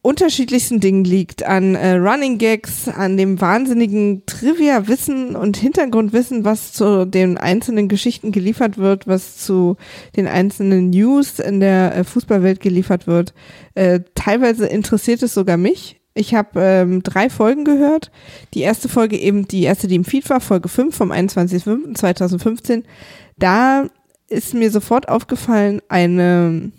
unterschiedlichsten 0.02 0.80
Dingen 0.80 1.04
liegt, 1.04 1.44
an 1.44 1.76
äh, 1.76 1.94
Running 1.94 2.38
Gags, 2.38 2.88
an 2.88 3.18
dem 3.18 3.40
wahnsinnigen 3.42 4.26
Trivia-Wissen 4.26 5.36
und 5.36 5.58
Hintergrundwissen, 5.58 6.46
was 6.46 6.74
zu 6.74 7.06
den 7.06 7.38
einzelnen 7.38 7.88
Geschichten 7.88 8.32
geliefert 8.32 8.78
wird, 8.78 9.08
was 9.08 9.38
zu 9.38 9.78
den 10.16 10.28
einzelnen 10.28 10.90
News 10.90 11.40
in 11.40 11.60
der 11.60 11.96
äh, 11.96 12.04
Fußballwelt 12.04 12.60
geliefert 12.60 13.08
wird. 13.08 13.34
Äh, 13.74 14.02
teilweise 14.16 14.68
interessiert 14.68 15.24
es 15.24 15.34
sogar 15.34 15.58
mich. 15.58 16.00
Ich 16.14 16.34
habe 16.34 16.62
ähm, 16.62 17.04
drei 17.04 17.30
Folgen 17.30 17.66
gehört. 17.66 18.10
Die 18.54 18.62
erste 18.62 18.88
Folge 18.88 19.18
eben, 19.18 19.48
die 19.48 19.64
erste, 19.64 19.88
die 19.88 19.96
im 19.96 20.06
Feed 20.06 20.30
war, 20.30 20.40
Folge 20.40 20.70
5 20.70 20.96
vom 20.96 21.12
21.05.2015. 21.12 22.84
Da 23.38 23.88
ist 24.30 24.54
mir 24.54 24.72
sofort 24.72 25.10
aufgefallen, 25.10 25.82
eine, 25.90 26.72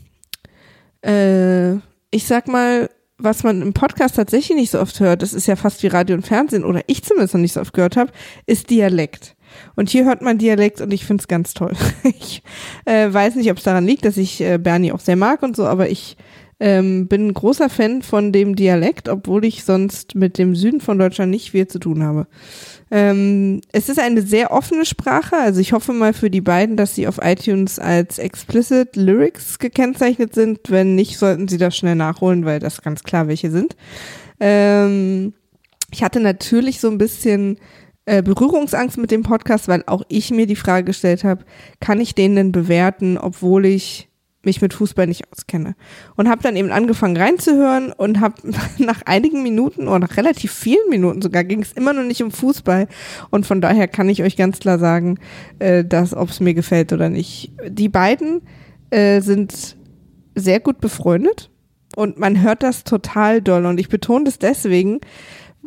äh, 1.04 1.75
ich 2.10 2.25
sag 2.26 2.48
mal, 2.48 2.88
was 3.18 3.42
man 3.42 3.62
im 3.62 3.73
Podcast 3.73 4.16
tatsächlich 4.16 4.56
nicht 4.56 4.70
so 4.70 4.80
oft 4.80 5.00
hört, 5.00 5.23
das 5.23 5.32
ist 5.32 5.46
ja 5.46 5.56
fast 5.56 5.82
wie 5.82 5.88
Radio 5.88 6.16
und 6.16 6.26
Fernsehen, 6.26 6.64
oder 6.64 6.82
ich 6.87 7.02
zumindest 7.02 7.35
noch 7.35 7.40
nicht 7.40 7.54
so 7.54 7.61
oft 7.61 7.73
gehört 7.73 7.96
habe, 7.96 8.12
ist 8.46 8.70
Dialekt. 8.70 9.37
Und 9.75 9.88
hier 9.88 10.04
hört 10.04 10.23
man 10.23 10.38
Dialekt 10.38 10.80
und 10.80 10.92
ich 10.92 11.04
finde 11.04 11.23
es 11.23 11.28
ganz 11.28 11.54
toll. 11.54 11.73
ich 12.02 12.42
äh, 12.85 13.12
weiß 13.12 13.37
nicht, 13.37 13.50
ob 13.50 13.58
es 13.58 13.64
daran 13.64 13.87
liegt, 13.87 14.04
dass 14.04 14.16
ich 14.16 14.40
äh, 14.40 14.58
Bernie 14.58 14.92
auch 14.92 15.00
sehr 15.00 15.16
mag 15.16 15.42
und 15.42 15.56
so, 15.56 15.66
aber 15.66 15.88
ich 15.88 16.16
ähm, 16.58 17.06
bin 17.06 17.28
ein 17.28 17.35
großer 17.35 17.68
Fan 17.68 18.02
von 18.02 18.32
dem 18.32 18.56
Dialekt, 18.56 19.08
obwohl 19.08 19.44
ich 19.44 19.64
sonst 19.64 20.14
mit 20.14 20.38
dem 20.38 20.54
Süden 20.54 20.80
von 20.80 20.99
Deutschland 20.99 21.30
nicht 21.30 21.50
viel 21.50 21.66
zu 21.66 21.78
tun 21.78 22.02
habe. 22.02 22.26
Ähm, 22.90 23.61
es 23.73 23.88
ist 23.88 23.99
eine 23.99 24.23
sehr 24.23 24.52
offene 24.52 24.85
Sprache, 24.85 25.37
also 25.37 25.61
ich 25.61 25.73
hoffe 25.73 25.93
mal 25.93 26.12
für 26.12 26.31
die 26.31 26.40
beiden, 26.40 26.76
dass 26.76 26.95
sie 26.95 27.09
auf 27.09 27.19
iTunes 27.21 27.81
als 27.81 28.19
explicit 28.19 28.95
Lyrics 28.95 29.59
gekennzeichnet 29.59 30.35
sind. 30.35 30.61
Wenn 30.69 30.95
nicht, 30.95 31.19
sollten 31.19 31.49
sie 31.49 31.59
das 31.59 31.76
schnell 31.76 31.97
nachholen, 31.97 32.45
weil 32.45 32.61
das 32.61 32.83
ganz 32.83 33.02
klar 33.02 33.26
welche 33.26 33.50
sind. 33.50 33.76
Ähm, 34.38 35.35
ich 35.90 36.05
hatte 36.05 36.21
natürlich 36.21 36.81
so 36.81 36.88
ein 36.88 36.99
bisschen 36.99 37.59
äh, 38.05 38.23
Berührungsangst 38.23 38.99
mit 38.99 39.11
dem 39.11 39.25
Podcast, 39.25 39.66
weil 39.66 39.83
auch 39.87 40.05
ich 40.09 40.31
mir 40.31 40.47
die 40.47 40.57
Frage 40.57 40.85
gestellt 40.85 41.25
habe, 41.25 41.45
kann 41.81 42.00
ich 42.00 42.14
den 42.14 42.37
denn 42.37 42.52
bewerten, 42.52 43.19
obwohl 43.19 43.66
ich 43.66 44.09
mich 44.46 44.62
mit 44.62 44.72
Fußball 44.72 45.06
nicht 45.06 45.30
auskenne. 45.30 45.74
Und 46.16 46.28
habe 46.28 46.42
dann 46.42 46.56
eben 46.56 46.70
angefangen 46.70 47.16
reinzuhören 47.16 47.92
und 47.92 48.20
habe 48.20 48.36
nach 48.78 49.02
einigen 49.04 49.42
Minuten 49.42 49.88
oder 49.88 49.98
nach 49.98 50.16
relativ 50.16 50.52
vielen 50.52 50.88
Minuten 50.88 51.20
sogar 51.20 51.44
ging 51.44 51.60
es 51.60 51.72
immer 51.72 51.92
noch 51.92 52.04
nicht 52.04 52.22
um 52.22 52.30
Fußball. 52.30 52.88
Und 53.30 53.46
von 53.46 53.60
daher 53.60 53.88
kann 53.88 54.08
ich 54.08 54.22
euch 54.22 54.36
ganz 54.36 54.58
klar 54.58 54.78
sagen, 54.78 55.18
äh, 55.58 55.84
dass 55.84 56.14
ob 56.14 56.30
es 56.30 56.40
mir 56.40 56.54
gefällt 56.54 56.92
oder 56.92 57.10
nicht. 57.10 57.52
Die 57.68 57.88
beiden 57.88 58.40
äh, 58.90 59.20
sind 59.20 59.76
sehr 60.34 60.60
gut 60.60 60.80
befreundet 60.80 61.50
und 61.96 62.18
man 62.18 62.42
hört 62.42 62.62
das 62.62 62.84
total 62.84 63.42
doll. 63.42 63.66
Und 63.66 63.80
ich 63.80 63.88
betone 63.88 64.24
das 64.24 64.38
deswegen, 64.38 65.00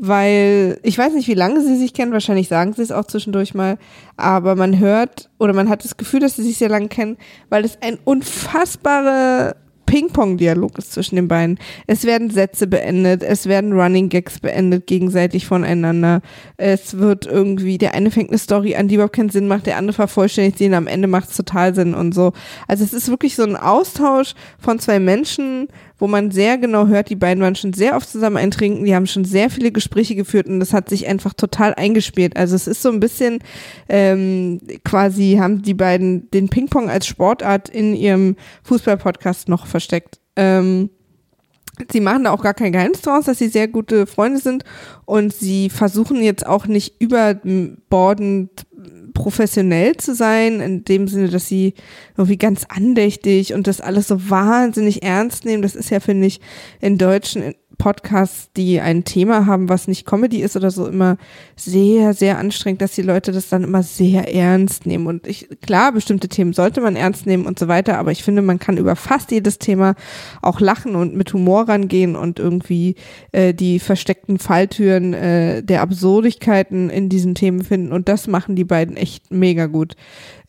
weil 0.01 0.79
ich 0.84 0.98
weiß 0.98 1.13
nicht, 1.13 1.27
wie 1.27 1.34
lange 1.34 1.62
sie 1.62 1.75
sich 1.75 1.94
kennen, 1.94 2.13
wahrscheinlich 2.13 2.48
sagen 2.48 2.74
sie 2.74 2.82
es 2.82 2.91
auch 2.91 3.06
zwischendurch 3.06 3.53
mal, 3.53 3.77
aber 4.15 4.56
man 4.56 4.79
hört 4.79 5.29
oder 5.38 5.53
man 5.53 5.70
hat 5.70 5.84
das 5.84 5.98
Gefühl, 5.98 6.22
dass 6.22 6.38
sie 6.38 6.44
sich 6.44 6.58
sehr 6.58 6.70
lange 6.70 6.88
kennen, 6.88 7.18
weil 7.50 7.65
es 7.65 7.77
ein 7.82 8.00
unfassbare 8.06 9.56
Ping-Pong-Dialog 9.89 10.77
ist 10.77 10.93
zwischen 10.93 11.15
den 11.15 11.27
beiden. 11.27 11.58
Es 11.88 12.03
werden 12.03 12.29
Sätze 12.29 12.67
beendet, 12.67 13.24
es 13.24 13.48
werden 13.48 13.74
Running 13.74 14.10
Gags 14.10 14.39
beendet 14.39 14.86
gegenseitig 14.86 15.48
voneinander. 15.48 16.22
Es 16.58 17.00
wird 17.00 17.25
irgendwie, 17.25 17.79
der 17.79 17.96
eine 17.96 18.12
fängt 18.12 18.29
eine 18.29 18.38
Story 18.38 18.75
an, 18.75 18.88
die 18.88 18.96
überhaupt 18.96 19.15
keinen 19.15 19.31
Sinn 19.31 19.48
macht, 19.48 19.65
der 19.65 19.77
andere 19.77 19.96
vervollständigt 19.96 20.60
sie 20.60 20.67
und 20.67 20.75
am 20.75 20.86
Ende 20.86 21.08
macht 21.08 21.31
es 21.31 21.38
total 21.38 21.74
Sinn 21.74 21.96
und 21.96 22.13
so. 22.13 22.34
Also 22.67 22.84
es 22.84 22.93
ist 22.93 23.10
wirklich 23.10 23.36
so 23.36 23.41
ein 23.41 23.55
Austausch 23.55 24.36
von 24.60 24.77
zwei 24.77 25.00
Menschen, 25.00 25.69
wo 26.00 26.08
man 26.08 26.31
sehr 26.31 26.58
genau 26.58 26.88
hört, 26.88 27.10
die 27.10 27.15
beiden 27.15 27.43
waren 27.43 27.55
schon 27.55 27.74
sehr 27.74 27.96
oft 27.96 28.10
zusammen 28.10 28.38
eintrinken, 28.38 28.86
die 28.86 28.96
haben 28.96 29.05
schon 29.05 29.25
sehr 29.25 29.50
viele 29.50 29.72
Gespräche 29.72 30.15
geführt 30.15 30.48
und 30.48 30.60
das 30.60 30.74
hat 30.74 30.89
sich 30.89 31.08
einfach 31.08 31.34
total 31.34 31.75
eingespielt. 31.75 32.38
Also 32.38 32.55
es 32.55 32.67
ist 32.67 32.81
so 32.81 32.89
ein 32.89 33.01
bisschen 33.01 33.39
ähm, 33.89 34.62
quasi 34.86 35.38
haben 35.39 35.62
die 35.62 35.74
beiden 35.74 36.31
den 36.31 36.48
Ping-Pong 36.48 36.89
als 36.89 37.05
Sportart 37.05 37.69
in 37.69 37.93
ihrem 37.96 38.38
Fußball-Podcast 38.63 39.50
noch 39.50 39.67
versteckt. 39.79 40.19
Ähm, 40.36 40.89
Sie 41.89 42.01
machen 42.01 42.25
da 42.25 42.31
auch 42.31 42.43
gar 42.43 42.53
kein 42.53 42.74
Geheimnis 42.74 43.01
draus, 43.01 43.24
dass 43.24 43.38
sie 43.38 43.48
sehr 43.48 43.69
gute 43.69 44.05
Freunde 44.05 44.39
sind 44.39 44.65
und 45.05 45.33
sie 45.33 45.69
versuchen 45.69 46.21
jetzt 46.21 46.45
auch 46.45 46.67
nicht 46.67 46.95
überbordend 47.00 48.65
professionell 49.13 49.95
zu 49.98 50.13
sein, 50.13 50.59
in 50.59 50.83
dem 50.83 51.07
Sinne, 51.07 51.29
dass 51.29 51.48
sie 51.48 51.74
irgendwie 52.17 52.38
ganz 52.38 52.65
andächtig 52.69 53.53
und 53.53 53.67
das 53.67 53.81
alles 53.81 54.07
so 54.07 54.29
wahnsinnig 54.29 55.03
ernst 55.03 55.45
nehmen. 55.45 55.62
Das 55.62 55.75
ist 55.75 55.89
ja, 55.89 56.00
finde 56.00 56.27
ich, 56.27 56.41
in 56.81 56.98
deutschen 56.98 57.55
Podcasts, 57.79 58.51
die 58.57 58.81
ein 58.81 59.05
Thema 59.05 59.45
haben, 59.45 59.69
was 59.69 59.88
nicht 59.88 60.05
Comedy 60.05 60.41
ist 60.41 60.57
oder 60.57 60.69
so, 60.69 60.86
immer 60.86 61.17
sehr, 61.55 62.13
sehr 62.13 62.38
anstrengend, 62.38 62.81
dass 62.81 62.91
die 62.91 63.01
Leute 63.01 63.31
das 63.31 63.48
dann 63.48 63.63
immer 63.63 63.83
sehr 63.83 64.36
ernst 64.36 64.86
nehmen. 64.86 65.07
Und 65.07 65.25
ich, 65.25 65.48
klar, 65.62 65.93
bestimmte 65.93 66.27
Themen 66.27 66.51
sollte 66.51 66.81
man 66.81 66.98
ernst 66.98 67.25
nehmen 67.25 67.45
und 67.45 67.57
so 67.57 67.69
weiter, 67.69 67.98
aber 67.98 68.12
ich 68.12 68.21
finde, 68.21 68.41
man 68.41 68.59
kann 68.59 68.77
über 68.77 68.98
fast 68.98 69.31
jedes 69.31 69.59
Thema 69.59 69.95
auch 70.41 70.59
lachen 70.59 70.95
und 70.95 71.15
mit 71.15 71.33
Humor 71.33 71.69
rangehen 71.69 72.17
und 72.17 72.38
irgendwie 72.38 72.95
äh, 73.31 73.53
die 73.53 73.79
versteckten 73.79 74.39
Falltüren 74.39 75.13
äh, 75.13 75.63
der 75.63 75.81
Absurdigkeiten 75.81 76.89
in 76.89 77.07
diesen 77.07 77.33
Themen 77.33 77.63
finden. 77.63 77.93
Und 77.93 78.09
das 78.09 78.27
machen 78.27 78.57
die 78.57 78.65
beiden 78.65 78.98
echt 78.98 79.31
mega 79.31 79.67
gut. 79.67 79.95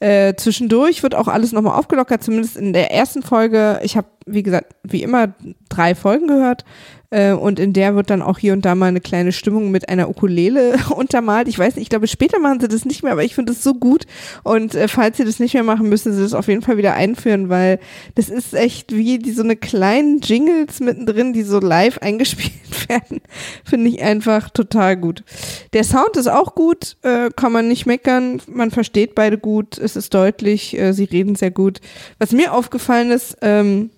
Äh, 0.00 0.34
zwischendurch 0.34 1.04
wird 1.04 1.14
auch 1.14 1.28
alles 1.28 1.52
nochmal 1.52 1.78
aufgelockert, 1.78 2.24
zumindest 2.24 2.56
in 2.56 2.72
der 2.72 2.90
ersten 2.90 3.22
Folge. 3.22 3.78
Ich 3.84 3.96
habe, 3.96 4.08
wie 4.26 4.42
gesagt, 4.42 4.74
wie 4.82 5.04
immer 5.04 5.34
drei 5.68 5.94
Folgen 5.94 6.26
gehört. 6.26 6.64
Äh, 7.10 7.32
und 7.32 7.58
in 7.58 7.72
der 7.72 7.96
wird 7.96 8.08
dann 8.08 8.22
auch 8.22 8.38
hier 8.38 8.52
und 8.52 8.64
da 8.64 8.74
mal 8.74 8.86
eine 8.86 9.00
kleine 9.00 9.32
Stimmung 9.32 9.70
mit 9.70 9.88
einer 9.88 10.08
Ukulele 10.08 10.76
untermalt. 10.94 11.48
Ich 11.48 11.58
weiß 11.58 11.74
nicht, 11.74 11.82
ich 11.82 11.88
glaube, 11.90 12.06
später 12.06 12.38
machen 12.38 12.60
sie 12.60 12.68
das 12.68 12.84
nicht 12.84 13.02
mehr, 13.02 13.12
aber 13.12 13.24
ich 13.24 13.34
finde 13.34 13.52
es 13.52 13.62
so 13.62 13.74
gut. 13.74 14.06
Und 14.44 14.74
äh, 14.74 14.86
falls 14.86 15.16
sie 15.16 15.24
das 15.24 15.40
nicht 15.40 15.54
mehr 15.54 15.64
machen, 15.64 15.88
müssen 15.88 16.12
sie 16.12 16.22
das 16.22 16.34
auf 16.34 16.46
jeden 16.46 16.62
Fall 16.62 16.76
wieder 16.76 16.94
einführen, 16.94 17.48
weil 17.48 17.80
das 18.14 18.28
ist 18.28 18.54
echt 18.54 18.92
wie 18.92 19.18
die, 19.18 19.32
so 19.32 19.42
eine 19.42 19.56
kleinen 19.56 20.20
Jingles 20.20 20.80
mittendrin, 20.80 21.32
die 21.32 21.42
so 21.42 21.58
live 21.58 21.98
eingespielt 22.02 22.88
werden. 22.88 23.20
finde 23.64 23.90
ich 23.90 24.02
einfach 24.02 24.50
total 24.50 24.96
gut. 24.96 25.24
Der 25.72 25.84
Sound 25.84 26.16
ist 26.16 26.28
auch 26.28 26.54
gut, 26.54 26.96
äh, 27.02 27.30
kann 27.34 27.52
man 27.52 27.66
nicht 27.66 27.86
meckern. 27.86 28.40
Man 28.46 28.70
versteht 28.70 29.16
beide 29.16 29.38
gut, 29.38 29.78
es 29.78 29.96
ist 29.96 30.14
deutlich, 30.14 30.78
äh, 30.78 30.92
sie 30.92 31.04
reden 31.04 31.34
sehr 31.34 31.50
gut. 31.50 31.80
Was 32.18 32.30
mir 32.32 32.52
aufgefallen 32.52 33.10
ist, 33.10 33.36
ähm, 33.42 33.90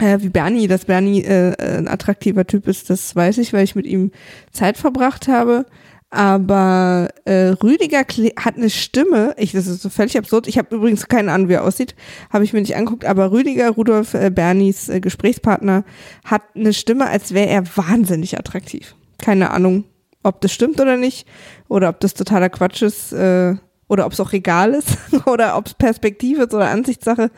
äh, 0.00 0.22
wie 0.22 0.28
Bernie, 0.28 0.66
dass 0.66 0.84
Bernie 0.84 1.22
äh, 1.22 1.54
ein 1.58 1.88
attraktiver 1.88 2.46
Typ 2.46 2.66
ist, 2.68 2.90
das 2.90 3.14
weiß 3.14 3.38
ich, 3.38 3.52
weil 3.52 3.64
ich 3.64 3.74
mit 3.74 3.86
ihm 3.86 4.10
Zeit 4.52 4.76
verbracht 4.76 5.28
habe. 5.28 5.66
Aber 6.12 7.08
äh, 7.24 7.54
Rüdiger 7.62 8.00
hat 8.00 8.56
eine 8.56 8.68
Stimme, 8.68 9.32
ich, 9.38 9.52
das 9.52 9.68
ist 9.68 9.80
so 9.82 9.88
völlig 9.88 10.18
absurd. 10.18 10.48
Ich 10.48 10.58
habe 10.58 10.74
übrigens 10.74 11.06
keine 11.06 11.30
Ahnung, 11.30 11.48
wie 11.48 11.52
er 11.52 11.62
aussieht, 11.62 11.94
habe 12.32 12.42
ich 12.42 12.52
mir 12.52 12.60
nicht 12.60 12.74
anguckt, 12.74 13.04
aber 13.04 13.30
Rüdiger, 13.30 13.70
Rudolf, 13.70 14.14
äh, 14.14 14.30
Bernies 14.30 14.88
äh, 14.88 15.00
Gesprächspartner, 15.00 15.84
hat 16.24 16.42
eine 16.56 16.72
Stimme, 16.72 17.06
als 17.06 17.32
wäre 17.32 17.48
er 17.48 17.64
wahnsinnig 17.76 18.36
attraktiv. 18.36 18.96
Keine 19.18 19.52
Ahnung, 19.52 19.84
ob 20.24 20.40
das 20.40 20.52
stimmt 20.52 20.80
oder 20.80 20.96
nicht, 20.96 21.28
oder 21.68 21.88
ob 21.88 22.00
das 22.00 22.14
totaler 22.14 22.48
Quatsch 22.48 22.82
ist. 22.82 23.12
Äh, 23.12 23.54
oder 23.90 24.06
ob 24.06 24.12
es 24.12 24.20
auch 24.20 24.32
regal 24.32 24.72
ist 24.72 24.96
oder 25.26 25.56
ob 25.56 25.66
es 25.66 25.74
Perspektive 25.74 26.44
ist 26.44 26.54
oder 26.54 26.70
Ansichtssache. 26.70 27.30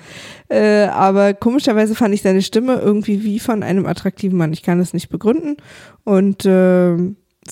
Äh, 0.49 0.85
aber 0.85 1.33
komischerweise 1.33 1.95
fand 1.95 2.15
ich 2.15 2.21
seine 2.23 2.43
Stimme 2.43 2.75
irgendwie 2.75 3.25
wie 3.25 3.41
von 3.41 3.63
einem 3.63 3.87
attraktiven 3.87 4.37
Mann. 4.37 4.53
Ich 4.53 4.63
kann 4.63 4.79
es 4.79 4.93
nicht 4.93 5.09
begründen 5.09 5.57
und 6.05 6.45
äh, 6.45 6.95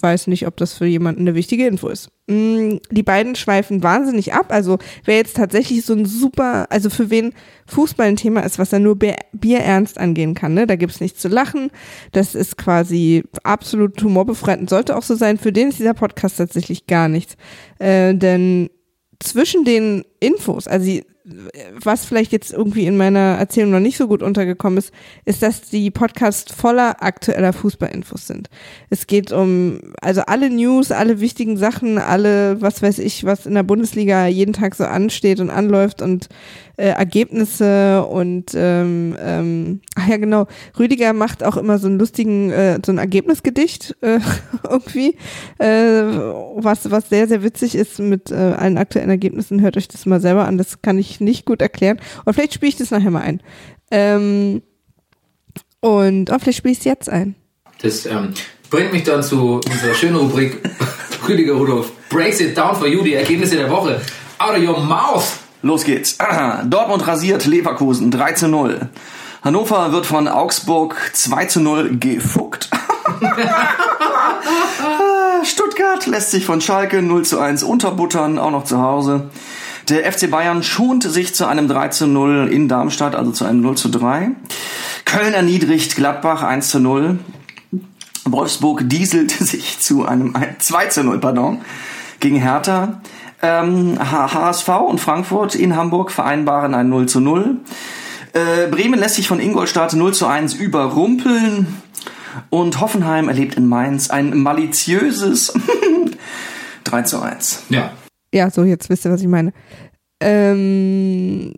weiß 0.00 0.26
nicht, 0.26 0.46
ob 0.46 0.56
das 0.58 0.74
für 0.74 0.84
jemanden 0.84 1.22
eine 1.22 1.34
wichtige 1.34 1.66
Info 1.66 1.88
ist. 1.88 2.10
Mm, 2.28 2.76
die 2.90 3.02
beiden 3.02 3.36
schweifen 3.36 3.82
wahnsinnig 3.82 4.34
ab. 4.34 4.46
Also 4.50 4.78
wer 5.06 5.16
jetzt 5.16 5.36
tatsächlich 5.36 5.84
so 5.84 5.94
ein 5.94 6.04
super, 6.04 6.66
also 6.70 6.90
für 6.90 7.08
wen 7.08 7.32
Fußball 7.66 8.06
ein 8.06 8.16
Thema 8.16 8.40
ist, 8.42 8.58
was 8.58 8.72
er 8.72 8.80
nur 8.80 8.98
bierernst 9.32 9.98
angehen 9.98 10.34
kann, 10.34 10.52
ne? 10.52 10.66
Da 10.66 10.76
gibt's 10.76 11.00
nichts 11.00 11.20
zu 11.20 11.28
lachen. 11.28 11.70
Das 12.12 12.34
ist 12.34 12.58
quasi 12.58 13.24
absolut 13.42 14.00
humorbefreit 14.02 14.60
und 14.60 14.68
sollte 14.68 14.94
auch 14.94 15.02
so 15.02 15.14
sein. 15.14 15.38
Für 15.38 15.52
den 15.52 15.70
ist 15.70 15.78
dieser 15.78 15.94
Podcast 15.94 16.36
tatsächlich 16.36 16.86
gar 16.86 17.08
nichts. 17.08 17.36
Äh, 17.78 18.14
denn 18.14 18.68
zwischen 19.20 19.64
den 19.64 20.04
Infos, 20.18 20.66
also 20.66 20.86
die, 20.86 21.04
was 21.78 22.06
vielleicht 22.06 22.32
jetzt 22.32 22.52
irgendwie 22.52 22.86
in 22.86 22.96
meiner 22.96 23.36
Erzählung 23.38 23.70
noch 23.70 23.80
nicht 23.80 23.98
so 23.98 24.08
gut 24.08 24.22
untergekommen 24.22 24.78
ist, 24.78 24.92
ist, 25.24 25.42
dass 25.42 25.62
die 25.62 25.90
Podcasts 25.90 26.52
voller 26.52 27.02
aktueller 27.02 27.52
Fußballinfos 27.52 28.26
sind. 28.26 28.48
Es 28.88 29.06
geht 29.06 29.30
um, 29.30 29.80
also 30.00 30.22
alle 30.22 30.50
News, 30.50 30.90
alle 30.90 31.20
wichtigen 31.20 31.56
Sachen, 31.56 31.98
alle, 31.98 32.60
was 32.60 32.82
weiß 32.82 32.98
ich, 32.98 33.24
was 33.24 33.46
in 33.46 33.54
der 33.54 33.62
Bundesliga 33.62 34.26
jeden 34.26 34.54
Tag 34.54 34.74
so 34.74 34.84
ansteht 34.84 35.40
und 35.40 35.50
anläuft 35.50 36.02
und 36.02 36.28
äh, 36.80 36.88
Ergebnisse 36.88 38.04
und 38.06 38.52
ähm, 38.54 39.14
ähm, 39.20 39.80
ach 39.96 40.08
ja 40.08 40.16
genau, 40.16 40.46
Rüdiger 40.78 41.12
macht 41.12 41.44
auch 41.44 41.58
immer 41.58 41.78
so 41.78 41.88
einen 41.88 41.98
lustigen, 41.98 42.50
äh, 42.50 42.80
so 42.84 42.90
ein 42.90 42.98
Ergebnisgedicht 42.98 43.96
äh, 44.00 44.18
irgendwie, 44.68 45.16
äh, 45.58 46.02
was, 46.56 46.90
was 46.90 47.10
sehr, 47.10 47.28
sehr 47.28 47.42
witzig 47.42 47.74
ist 47.74 47.98
mit 47.98 48.30
äh, 48.30 48.34
allen 48.34 48.78
aktuellen 48.78 49.10
Ergebnissen. 49.10 49.60
Hört 49.60 49.76
euch 49.76 49.88
das 49.88 50.06
mal 50.06 50.20
selber 50.20 50.46
an, 50.46 50.56
das 50.56 50.80
kann 50.80 50.98
ich 50.98 51.20
nicht 51.20 51.44
gut 51.44 51.60
erklären. 51.60 52.00
Und 52.24 52.32
vielleicht 52.32 52.54
spiele 52.54 52.70
ich 52.70 52.76
das 52.76 52.90
nachher 52.90 53.10
mal 53.10 53.22
ein. 53.22 53.42
Ähm, 53.90 54.62
und 55.80 56.30
oh, 56.30 56.38
vielleicht 56.38 56.58
spiele 56.58 56.72
ich 56.72 56.78
es 56.78 56.84
jetzt 56.84 57.10
ein. 57.10 57.34
Das 57.82 58.06
ähm, 58.06 58.32
bringt 58.70 58.92
mich 58.92 59.02
dann 59.02 59.22
zu 59.22 59.60
unserer 59.70 59.94
schönen 59.94 60.16
Rubrik 60.16 60.58
Rüdiger 61.28 61.52
Rudolf 61.52 61.92
breaks 62.08 62.40
it 62.40 62.56
down 62.56 62.74
for 62.74 62.86
you, 62.86 63.02
die 63.02 63.14
Ergebnisse 63.14 63.56
der 63.56 63.70
Woche. 63.70 64.00
Out 64.38 64.56
of 64.56 64.62
your 64.66 64.80
mouth! 64.80 65.49
Los 65.62 65.84
geht's. 65.84 66.16
Dortmund 66.64 67.06
rasiert 67.06 67.46
Leverkusen 67.46 68.10
3 68.10 68.32
zu 68.32 68.48
0. 68.48 68.88
Hannover 69.42 69.92
wird 69.92 70.06
von 70.06 70.28
Augsburg 70.28 70.96
2 71.12 71.44
zu 71.46 71.60
0 71.60 71.98
gefuckt. 71.98 72.70
Stuttgart 75.44 76.06
lässt 76.06 76.30
sich 76.30 76.44
von 76.44 76.60
Schalke 76.60 77.02
0 77.02 77.24
zu 77.24 77.38
1 77.38 77.62
unterbuttern, 77.62 78.38
auch 78.38 78.50
noch 78.50 78.64
zu 78.64 78.78
Hause. 78.80 79.30
Der 79.88 80.10
FC 80.10 80.30
Bayern 80.30 80.62
schont 80.62 81.02
sich 81.02 81.34
zu 81.34 81.46
einem 81.46 81.68
3 81.68 81.88
zu 81.88 82.06
0 82.06 82.48
in 82.52 82.68
Darmstadt, 82.68 83.14
also 83.14 83.32
zu 83.32 83.44
einem 83.44 83.60
0 83.60 83.76
zu 83.76 83.88
3. 83.88 84.30
Köln 85.04 85.34
erniedrigt 85.34 85.96
Gladbach 85.96 86.42
1 86.42 86.68
zu 86.68 86.78
0. 86.78 87.18
Wolfsburg 88.24 88.82
dieselt 88.88 89.30
sich 89.30 89.80
zu 89.80 90.06
einem 90.06 90.34
2 90.58 90.86
zu 90.86 91.04
0, 91.04 91.18
pardon, 91.18 91.62
gegen 92.20 92.36
Hertha. 92.36 93.00
Ähm, 93.42 93.98
HSV 93.98 94.68
und 94.68 95.00
Frankfurt 95.00 95.54
in 95.54 95.76
Hamburg 95.76 96.10
vereinbaren 96.10 96.74
ein 96.74 96.88
0 96.88 97.06
zu 97.06 97.20
0. 97.20 97.56
Äh, 98.32 98.68
Bremen 98.68 98.98
lässt 98.98 99.16
sich 99.16 99.26
von 99.26 99.40
Ingolstadt 99.40 99.94
0 99.94 100.14
zu 100.14 100.26
1 100.26 100.54
überrumpeln. 100.54 101.66
Und 102.48 102.80
Hoffenheim 102.80 103.28
erlebt 103.28 103.56
in 103.56 103.66
Mainz 103.66 104.10
ein 104.10 104.38
maliziöses 104.38 105.52
3 106.84 107.02
zu 107.02 107.20
1. 107.20 107.64
Ja. 107.70 107.92
Ja, 108.32 108.50
so, 108.50 108.62
jetzt 108.62 108.88
wisst 108.88 109.04
ihr, 109.04 109.10
was 109.10 109.20
ich 109.20 109.26
meine. 109.26 109.52
Ähm, 110.20 111.52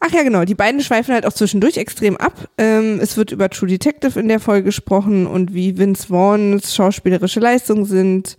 ach 0.00 0.10
ja, 0.12 0.22
genau, 0.22 0.44
die 0.44 0.54
beiden 0.54 0.80
schweifen 0.80 1.12
halt 1.12 1.26
auch 1.26 1.32
zwischendurch 1.32 1.76
extrem 1.76 2.16
ab. 2.16 2.48
Ähm, 2.56 2.98
es 3.00 3.16
wird 3.16 3.32
über 3.32 3.50
True 3.50 3.68
Detective 3.68 4.18
in 4.18 4.28
der 4.28 4.40
Folge 4.40 4.64
gesprochen 4.64 5.26
und 5.26 5.52
wie 5.52 5.76
Vince 5.76 6.06
Vaughns 6.06 6.74
schauspielerische 6.74 7.40
Leistungen 7.40 7.84
sind. 7.84 8.38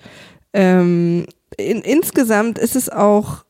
Ähm, 0.54 1.28
in, 1.58 1.82
insgesamt 1.82 2.58
ist 2.58 2.76
es 2.76 2.89
auch, 2.89 3.43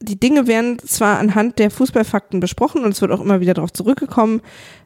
die 0.00 0.20
Dinge 0.20 0.46
werden 0.46 0.78
zwar 0.78 1.18
anhand 1.18 1.58
der 1.58 1.70
Fußballfakten 1.70 2.40
besprochen 2.40 2.84
und 2.84 2.92
es 2.92 3.00
wird 3.00 3.10
auch 3.10 3.20
immer 3.20 3.40
wieder 3.40 3.54
darauf 3.54 3.72
zurückgekommen, 3.72 4.42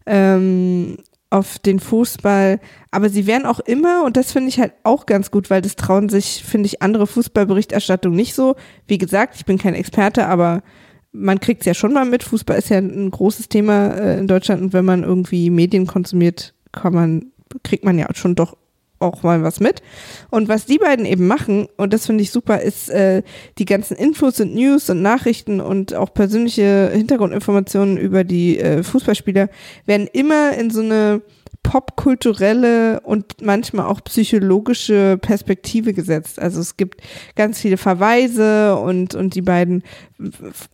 ähm, 0.07 0.97
auf 1.29 1.59
den 1.59 1.81
Fußball, 1.81 2.61
aber 2.91 3.09
sie 3.09 3.27
werden 3.27 3.47
auch 3.47 3.61
immer, 3.61 4.05
und 4.05 4.19
das 4.19 4.33
finde 4.33 4.51
ich 4.51 4.61
halt 4.61 4.75
auch 4.83 5.07
ganz 5.07 5.31
gut, 5.31 5.49
weil 5.49 5.63
das 5.63 5.77
trauen 5.77 6.11
sich, 6.11 6.45
finde 6.45 6.67
ich, 6.67 6.83
andere 6.83 7.07
Fußballberichterstattung 7.07 8.15
nicht 8.15 8.35
so. 8.35 8.55
Wie 8.87 8.99
gesagt, 8.99 9.37
ich 9.37 9.47
bin 9.47 9.57
kein 9.57 9.75
Experte, 9.75 10.27
aber 10.27 10.63
man 11.11 11.41
kriegt 11.41 11.63
es 11.63 11.67
ja 11.67 11.73
schon 11.73 11.95
mal 11.95 12.05
mit. 12.05 12.23
Fußball 12.23 12.59
ist 12.59 12.69
ja 12.69 12.79
ein 12.79 13.11
großes 13.11 13.49
Thema 13.49 13.89
äh, 13.95 14.19
in 14.19 14.29
Deutschland 14.29 14.61
und 14.61 14.73
wenn 14.75 14.85
man 14.85 15.05
irgendwie 15.05 15.49
Medien 15.49 15.87
konsumiert, 15.87 16.55
kann 16.71 16.93
man, 16.93 17.33
kriegt 17.63 17.85
man 17.85 17.99
ja 17.99 18.09
schon 18.15 18.35
doch 18.35 18.57
auch 19.03 19.23
mal 19.23 19.43
was 19.43 19.61
mit. 19.61 19.83
Und 20.31 20.49
was 20.49 20.67
die 20.67 20.79
beiden 20.79 21.05
eben 21.05 21.27
machen, 21.27 21.69
und 21.77 21.93
das 21.93 22.07
finde 22.07 22.23
ich 22.23 22.31
super, 22.31 22.61
ist 22.61 22.89
äh, 22.91 23.23
die 23.59 23.65
ganzen 23.65 23.97
Infos 23.97 24.41
und 24.41 24.55
News 24.55 24.89
und 24.91 25.03
Nachrichten 25.03 25.61
und 25.61 25.95
auch 25.95 26.15
persönliche 26.15 26.91
Hintergrundinformationen 26.93 27.97
über 27.97 28.25
die 28.25 28.59
äh, 28.59 28.83
Fußballspieler 28.83 29.49
werden 29.87 30.09
immer 30.13 30.57
in 30.57 30.71
so 30.71 30.81
eine 30.81 31.23
popkulturelle 31.63 33.01
und 33.01 33.41
manchmal 33.41 33.87
auch 33.87 34.03
psychologische 34.05 35.17
Perspektive 35.21 35.93
gesetzt. 35.93 36.39
Also 36.39 36.61
es 36.61 36.77
gibt 36.77 37.01
ganz 37.37 37.61
viele 37.61 37.77
Verweise 37.77 38.77
und, 38.77 39.15
und 39.15 39.35
die 39.35 39.43
beiden 39.43 39.83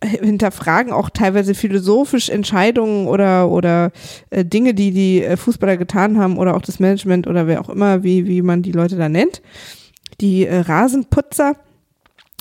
hinterfragen 0.01 0.91
auch 0.91 1.09
teilweise 1.09 1.55
philosophisch 1.55 2.29
Entscheidungen 2.29 3.07
oder, 3.07 3.49
oder 3.49 3.91
äh, 4.29 4.43
Dinge, 4.43 4.73
die 4.73 4.91
die 4.91 5.23
äh, 5.23 5.37
Fußballer 5.37 5.77
getan 5.77 6.17
haben 6.17 6.37
oder 6.37 6.55
auch 6.55 6.61
das 6.61 6.79
Management 6.79 7.27
oder 7.27 7.47
wer 7.47 7.61
auch 7.61 7.69
immer, 7.69 8.03
wie, 8.03 8.27
wie 8.27 8.41
man 8.41 8.61
die 8.61 8.71
Leute 8.71 8.97
da 8.97 9.09
nennt. 9.09 9.41
Die 10.21 10.45
äh, 10.45 10.59
Rasenputzer. 10.59 11.55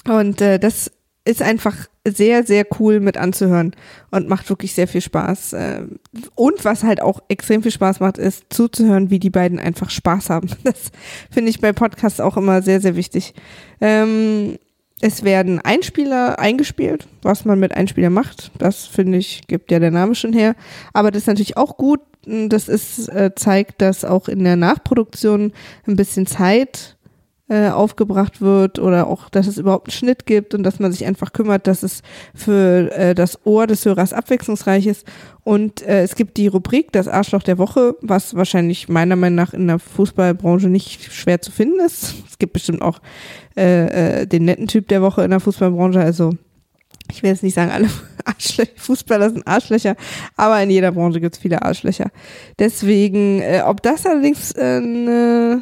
Und 0.09 0.41
äh, 0.41 0.59
das 0.59 0.91
ist 1.25 1.43
einfach 1.43 1.87
sehr, 2.13 2.45
sehr 2.45 2.67
cool 2.79 3.01
mit 3.01 3.17
anzuhören 3.17 3.75
und 4.11 4.29
macht 4.29 4.49
wirklich 4.49 4.75
sehr 4.75 4.89
viel 4.89 5.01
Spaß. 5.01 5.55
Ähm, 5.55 5.99
und 6.35 6.65
was 6.65 6.85
halt 6.85 7.01
auch 7.03 7.21
extrem 7.29 7.63
viel 7.63 7.73
Spaß 7.73 8.01
macht, 8.01 8.19
ist 8.19 8.45
zuzuhören, 8.51 9.11
wie 9.11 9.19
die 9.19 9.31
beiden 9.31 9.59
einfach 9.59 9.91
Spaß 9.91 10.31
haben. 10.31 10.49
Das 10.65 10.91
finde 11.31 11.51
ich 11.51 11.61
bei 11.61 11.73
Podcasts 11.73 12.21
auch 12.21 12.37
immer 12.37 12.61
sehr, 12.63 12.81
sehr 12.81 12.95
wichtig. 12.95 13.33
Ähm, 13.81 14.59
es 15.01 15.23
werden 15.23 15.61
Einspieler 15.61 16.39
eingespielt, 16.39 17.07
was 17.23 17.45
man 17.45 17.61
mit 17.61 17.75
Einspieler 17.75 18.11
macht. 18.11 18.51
Das 18.59 18.87
finde 18.87 19.19
ich, 19.19 19.47
gibt 19.47 19.71
ja 19.71 19.79
der 19.79 19.93
Name 19.93 20.15
schon 20.15 20.33
her. 20.33 20.57
Aber 20.93 21.11
das 21.11 21.23
ist 21.23 21.29
natürlich 21.29 21.57
auch 21.57 21.77
gut. 21.77 22.01
Das 22.27 22.69
ist, 22.69 23.09
äh, 23.09 23.31
zeigt, 23.35 23.81
dass 23.81 24.05
auch 24.05 24.29
in 24.29 24.45
der 24.45 24.57
Nachproduktion 24.57 25.53
ein 25.87 25.97
bisschen 25.97 26.27
Zeit 26.27 26.98
äh, 27.49 27.71
aufgebracht 27.71 28.41
wird 28.41 28.79
oder 28.79 29.07
auch, 29.07 29.29
dass 29.31 29.47
es 29.47 29.59
überhaupt 29.59 29.89
einen 29.89 29.93
Schnitt 29.93 30.27
gibt 30.27 30.55
und 30.55 30.63
dass 30.63 30.79
man 30.79 30.93
sich 30.93 31.07
einfach 31.07 31.33
kümmert, 31.33 31.67
dass 31.67 31.83
es 31.83 32.03
für 32.35 32.93
äh, 32.93 33.15
das 33.15 33.45
Ohr 33.47 33.67
des 33.67 33.85
Hörers 33.85 34.13
abwechslungsreich 34.13 34.87
ist. 34.87 35.07
Und 35.45 35.83
äh, 35.83 36.03
es 36.03 36.15
gibt 36.15 36.37
die 36.37 36.49
Rubrik 36.49 36.93
Das 36.93 37.09
Arschloch 37.09 37.43
der 37.43 37.59
Woche, 37.59 37.97
was 38.03 38.35
wahrscheinlich 38.35 38.89
meiner 38.89 39.17
Meinung 39.17 39.37
nach 39.37 39.55
in 39.55 39.67
der 39.67 39.79
Fußballbranche 39.79 40.69
nicht 40.69 41.13
schwer 41.13 41.41
zu 41.41 41.51
finden 41.51 41.81
ist. 41.81 42.17
Es 42.29 42.39
gibt 42.39 42.53
bestimmt 42.53 42.83
auch 42.83 43.01
äh, 43.57 44.21
äh, 44.23 44.27
den 44.27 44.45
netten 44.45 44.67
Typ 44.67 44.89
der 44.89 45.01
Woche 45.01 45.25
in 45.25 45.31
der 45.31 45.41
Fußballbranche, 45.41 46.01
also 46.01 46.33
ich 47.11 47.23
will 47.23 47.31
jetzt 47.31 47.43
nicht 47.43 47.55
sagen, 47.55 47.71
alle 47.71 47.89
Arschlöcher, 48.25 48.73
Fußballer 48.77 49.31
sind 49.31 49.47
Arschlöcher, 49.47 49.97
aber 50.37 50.63
in 50.63 50.71
jeder 50.71 50.93
Branche 50.93 51.21
gibt 51.21 51.37
es 51.37 51.41
viele 51.41 51.63
Arschlöcher. 51.63 52.11
Deswegen, 52.59 53.41
äh, 53.41 53.63
ob 53.65 53.83
das 53.83 54.05
allerdings 54.05 54.53
äh, 54.53 55.57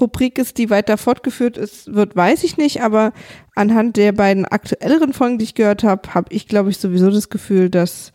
Rubrik 0.00 0.38
ist, 0.38 0.58
die 0.58 0.70
weiter 0.70 0.96
fortgeführt 0.98 1.56
ist, 1.56 1.94
wird, 1.94 2.16
weiß 2.16 2.44
ich 2.44 2.56
nicht, 2.56 2.82
aber 2.82 3.12
anhand 3.54 3.96
der 3.96 4.12
beiden 4.12 4.44
aktuelleren 4.44 5.12
Folgen, 5.12 5.38
die 5.38 5.44
ich 5.44 5.54
gehört 5.54 5.84
habe, 5.84 6.14
habe 6.14 6.32
ich, 6.32 6.48
glaube 6.48 6.70
ich, 6.70 6.78
sowieso 6.78 7.10
das 7.10 7.28
Gefühl, 7.28 7.70
dass 7.70 8.12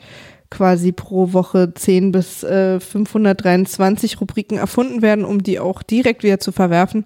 quasi 0.50 0.92
pro 0.92 1.34
Woche 1.34 1.74
10 1.74 2.12
bis 2.12 2.44
äh, 2.44 2.80
523 2.80 4.20
Rubriken 4.20 4.58
erfunden 4.58 5.02
werden, 5.02 5.26
um 5.26 5.44
die 5.44 5.60
auch 5.60 5.84
direkt 5.84 6.24
wieder 6.24 6.40
zu 6.40 6.52
verwerfen. 6.52 7.06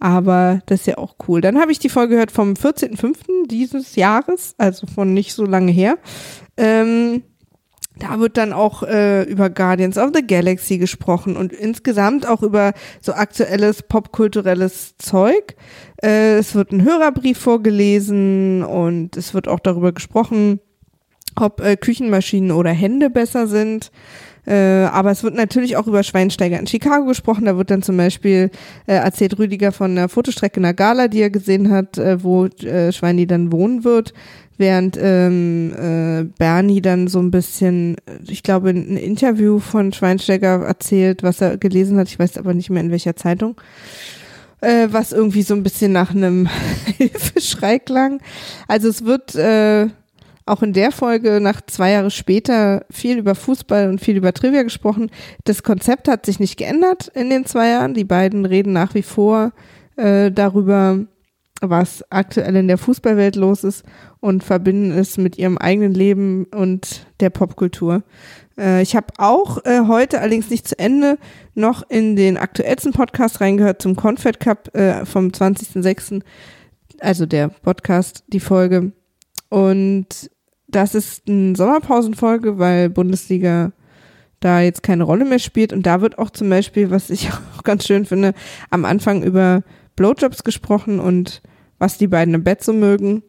Aber 0.00 0.60
das 0.66 0.80
ist 0.80 0.86
ja 0.86 0.98
auch 0.98 1.14
cool. 1.28 1.40
Dann 1.40 1.60
habe 1.60 1.72
ich 1.72 1.78
die 1.78 1.90
Folge 1.90 2.14
gehört 2.14 2.32
vom 2.32 2.54
14.05. 2.54 3.46
dieses 3.48 3.96
Jahres, 3.96 4.54
also 4.56 4.86
von 4.86 5.12
nicht 5.12 5.34
so 5.34 5.44
lange 5.44 5.70
her. 5.72 5.98
Ähm, 6.56 7.22
da 8.00 8.18
wird 8.18 8.36
dann 8.36 8.52
auch 8.52 8.82
äh, 8.82 9.22
über 9.24 9.50
Guardians 9.50 9.98
of 9.98 10.10
the 10.14 10.26
Galaxy 10.26 10.78
gesprochen 10.78 11.36
und 11.36 11.52
insgesamt 11.52 12.26
auch 12.26 12.42
über 12.42 12.72
so 13.00 13.12
aktuelles 13.12 13.82
popkulturelles 13.82 14.96
Zeug. 14.96 15.54
Äh, 16.02 16.38
es 16.38 16.54
wird 16.54 16.72
ein 16.72 16.82
Hörerbrief 16.82 17.38
vorgelesen 17.38 18.64
und 18.64 19.16
es 19.16 19.34
wird 19.34 19.48
auch 19.48 19.60
darüber 19.60 19.92
gesprochen, 19.92 20.60
ob 21.36 21.60
äh, 21.60 21.76
Küchenmaschinen 21.76 22.52
oder 22.52 22.70
Hände 22.70 23.10
besser 23.10 23.46
sind. 23.46 23.92
Äh, 24.46 24.84
aber 24.84 25.10
es 25.10 25.22
wird 25.22 25.34
natürlich 25.34 25.76
auch 25.76 25.86
über 25.86 26.02
Schweinsteiger 26.02 26.58
in 26.58 26.66
Chicago 26.66 27.06
gesprochen. 27.06 27.44
Da 27.44 27.56
wird 27.56 27.70
dann 27.70 27.82
zum 27.82 27.96
Beispiel 27.96 28.50
äh, 28.86 28.94
erzählt 28.94 29.38
Rüdiger 29.38 29.72
von 29.72 29.92
einer 29.92 30.08
Fotostrecke 30.08 30.56
in 30.56 30.62
der 30.64 30.74
Gala, 30.74 31.08
die 31.08 31.20
er 31.20 31.30
gesehen 31.30 31.70
hat, 31.70 31.98
äh, 31.98 32.22
wo 32.22 32.46
äh, 32.46 32.92
Schweini 32.92 33.26
dann 33.26 33.52
wohnen 33.52 33.84
wird. 33.84 34.12
Während 34.56 34.98
ähm, 35.00 35.72
äh, 35.72 36.24
Bernie 36.38 36.82
dann 36.82 37.08
so 37.08 37.18
ein 37.18 37.30
bisschen, 37.30 37.96
ich 38.28 38.42
glaube, 38.42 38.70
ein 38.70 38.96
Interview 38.96 39.58
von 39.58 39.92
Schweinsteiger 39.92 40.62
erzählt, 40.66 41.22
was 41.22 41.40
er 41.40 41.56
gelesen 41.56 41.98
hat. 41.98 42.08
Ich 42.08 42.18
weiß 42.18 42.36
aber 42.36 42.52
nicht 42.52 42.68
mehr 42.68 42.82
in 42.82 42.90
welcher 42.90 43.16
Zeitung 43.16 43.56
äh, 44.60 44.88
was 44.90 45.12
irgendwie 45.12 45.42
so 45.42 45.54
ein 45.54 45.62
bisschen 45.62 45.92
nach 45.92 46.14
einem 46.14 46.48
Hilfeschrei 46.98 47.78
klang. 47.78 48.20
Also 48.68 48.88
es 48.88 49.04
wird 49.04 49.34
äh, 49.34 49.88
auch 50.50 50.62
in 50.62 50.72
der 50.72 50.92
Folge 50.92 51.40
nach 51.40 51.60
zwei 51.66 51.92
Jahre 51.92 52.10
später 52.10 52.84
viel 52.90 53.18
über 53.18 53.34
Fußball 53.34 53.88
und 53.88 54.00
viel 54.00 54.16
über 54.16 54.32
Trivia 54.34 54.62
gesprochen. 54.62 55.10
Das 55.44 55.62
Konzept 55.62 56.08
hat 56.08 56.26
sich 56.26 56.40
nicht 56.40 56.56
geändert 56.56 57.08
in 57.08 57.30
den 57.30 57.46
zwei 57.46 57.68
Jahren. 57.68 57.94
Die 57.94 58.04
beiden 58.04 58.44
reden 58.44 58.72
nach 58.72 58.94
wie 58.94 59.02
vor 59.02 59.52
äh, 59.96 60.30
darüber, 60.30 60.98
was 61.60 62.04
aktuell 62.10 62.56
in 62.56 62.68
der 62.68 62.78
Fußballwelt 62.78 63.36
los 63.36 63.64
ist 63.64 63.84
und 64.20 64.42
verbinden 64.42 64.92
es 64.92 65.18
mit 65.18 65.38
ihrem 65.38 65.58
eigenen 65.58 65.94
Leben 65.94 66.44
und 66.44 67.06
der 67.20 67.30
Popkultur. 67.30 68.02
Äh, 68.58 68.82
ich 68.82 68.96
habe 68.96 69.08
auch 69.18 69.64
äh, 69.64 69.82
heute, 69.86 70.20
allerdings 70.20 70.50
nicht 70.50 70.66
zu 70.66 70.78
Ende, 70.78 71.18
noch 71.54 71.88
in 71.88 72.16
den 72.16 72.36
aktuellsten 72.36 72.92
Podcast 72.92 73.40
reingehört 73.40 73.82
zum 73.82 73.96
Confed 73.96 74.40
Cup 74.40 74.74
äh, 74.74 75.04
vom 75.04 75.28
20.06., 75.28 76.22
also 77.00 77.24
der 77.24 77.48
Podcast, 77.48 78.24
die 78.28 78.40
Folge. 78.40 78.92
Und 79.48 80.30
das 80.70 80.94
ist 80.94 81.28
eine 81.28 81.56
Sommerpausenfolge, 81.56 82.58
weil 82.58 82.90
Bundesliga 82.90 83.72
da 84.40 84.60
jetzt 84.60 84.82
keine 84.82 85.04
Rolle 85.04 85.24
mehr 85.24 85.38
spielt. 85.38 85.72
Und 85.72 85.84
da 85.86 86.00
wird 86.00 86.18
auch 86.18 86.30
zum 86.30 86.48
Beispiel, 86.48 86.90
was 86.90 87.10
ich 87.10 87.30
auch 87.56 87.62
ganz 87.62 87.86
schön 87.86 88.06
finde, 88.06 88.34
am 88.70 88.84
Anfang 88.84 89.22
über 89.22 89.62
Blowjobs 89.96 90.44
gesprochen 90.44 90.98
und 90.98 91.42
was 91.78 91.98
die 91.98 92.08
beiden 92.08 92.34
im 92.34 92.44
Bett 92.44 92.64
so 92.64 92.72
mögen. 92.72 93.22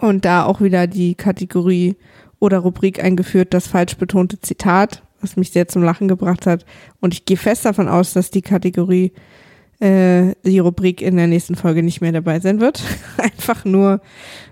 Und 0.00 0.24
da 0.24 0.44
auch 0.44 0.60
wieder 0.60 0.86
die 0.86 1.14
Kategorie 1.14 1.96
oder 2.38 2.58
Rubrik 2.58 3.02
eingeführt, 3.02 3.54
das 3.54 3.66
falsch 3.66 3.96
betonte 3.96 4.40
Zitat, 4.40 5.02
was 5.20 5.36
mich 5.36 5.52
sehr 5.52 5.68
zum 5.68 5.82
Lachen 5.82 6.08
gebracht 6.08 6.46
hat. 6.46 6.66
Und 7.00 7.14
ich 7.14 7.24
gehe 7.24 7.36
fest 7.36 7.64
davon 7.64 7.88
aus, 7.88 8.12
dass 8.12 8.30
die 8.30 8.42
Kategorie, 8.42 9.12
äh, 9.80 10.34
die 10.44 10.58
Rubrik 10.58 11.00
in 11.00 11.16
der 11.16 11.28
nächsten 11.28 11.54
Folge 11.54 11.82
nicht 11.82 12.00
mehr 12.00 12.12
dabei 12.12 12.40
sein 12.40 12.60
wird. 12.60 12.82
Einfach 13.16 13.64
nur, 13.64 14.00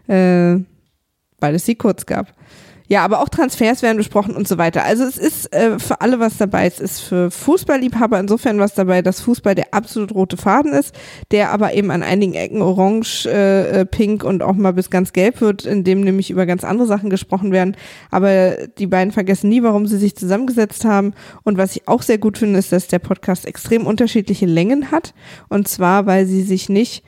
äh, 0.06 0.60
weil 1.44 1.54
es 1.54 1.66
sie 1.66 1.74
kurz 1.74 2.06
gab. 2.06 2.32
Ja, 2.86 3.02
aber 3.02 3.20
auch 3.20 3.28
Transfers 3.30 3.82
werden 3.82 3.96
besprochen 3.96 4.34
und 4.34 4.46
so 4.46 4.58
weiter. 4.58 4.84
Also 4.84 5.04
es 5.04 5.18
ist 5.18 5.54
äh, 5.54 5.78
für 5.78 6.00
alle 6.00 6.20
was 6.20 6.36
dabei. 6.36 6.66
Es 6.66 6.80
ist 6.80 7.00
für 7.00 7.30
Fußballliebhaber 7.30 8.18
insofern 8.18 8.58
was 8.58 8.74
dabei, 8.74 9.00
dass 9.00 9.20
Fußball 9.20 9.54
der 9.54 9.72
absolut 9.72 10.14
rote 10.14 10.36
Faden 10.36 10.72
ist, 10.72 10.94
der 11.30 11.50
aber 11.50 11.74
eben 11.74 11.90
an 11.90 12.02
einigen 12.02 12.34
Ecken 12.34 12.60
orange, 12.60 13.26
äh, 13.26 13.80
äh, 13.80 13.86
pink 13.86 14.22
und 14.22 14.42
auch 14.42 14.52
mal 14.54 14.72
bis 14.74 14.90
ganz 14.90 15.14
gelb 15.14 15.40
wird, 15.40 15.64
in 15.64 15.82
dem 15.82 16.02
nämlich 16.02 16.30
über 16.30 16.44
ganz 16.44 16.62
andere 16.62 16.86
Sachen 16.86 17.08
gesprochen 17.08 17.52
werden. 17.52 17.74
Aber 18.10 18.56
die 18.78 18.86
beiden 18.86 19.12
vergessen 19.12 19.48
nie, 19.48 19.62
warum 19.62 19.86
sie 19.86 19.98
sich 19.98 20.14
zusammengesetzt 20.14 20.84
haben. 20.84 21.14
Und 21.42 21.56
was 21.56 21.76
ich 21.76 21.88
auch 21.88 22.02
sehr 22.02 22.18
gut 22.18 22.36
finde, 22.36 22.58
ist, 22.58 22.72
dass 22.72 22.88
der 22.88 22.98
Podcast 22.98 23.46
extrem 23.46 23.86
unterschiedliche 23.86 24.46
Längen 24.46 24.90
hat. 24.90 25.14
Und 25.48 25.68
zwar, 25.68 26.04
weil 26.04 26.26
sie 26.26 26.42
sich 26.42 26.68
nicht 26.68 27.02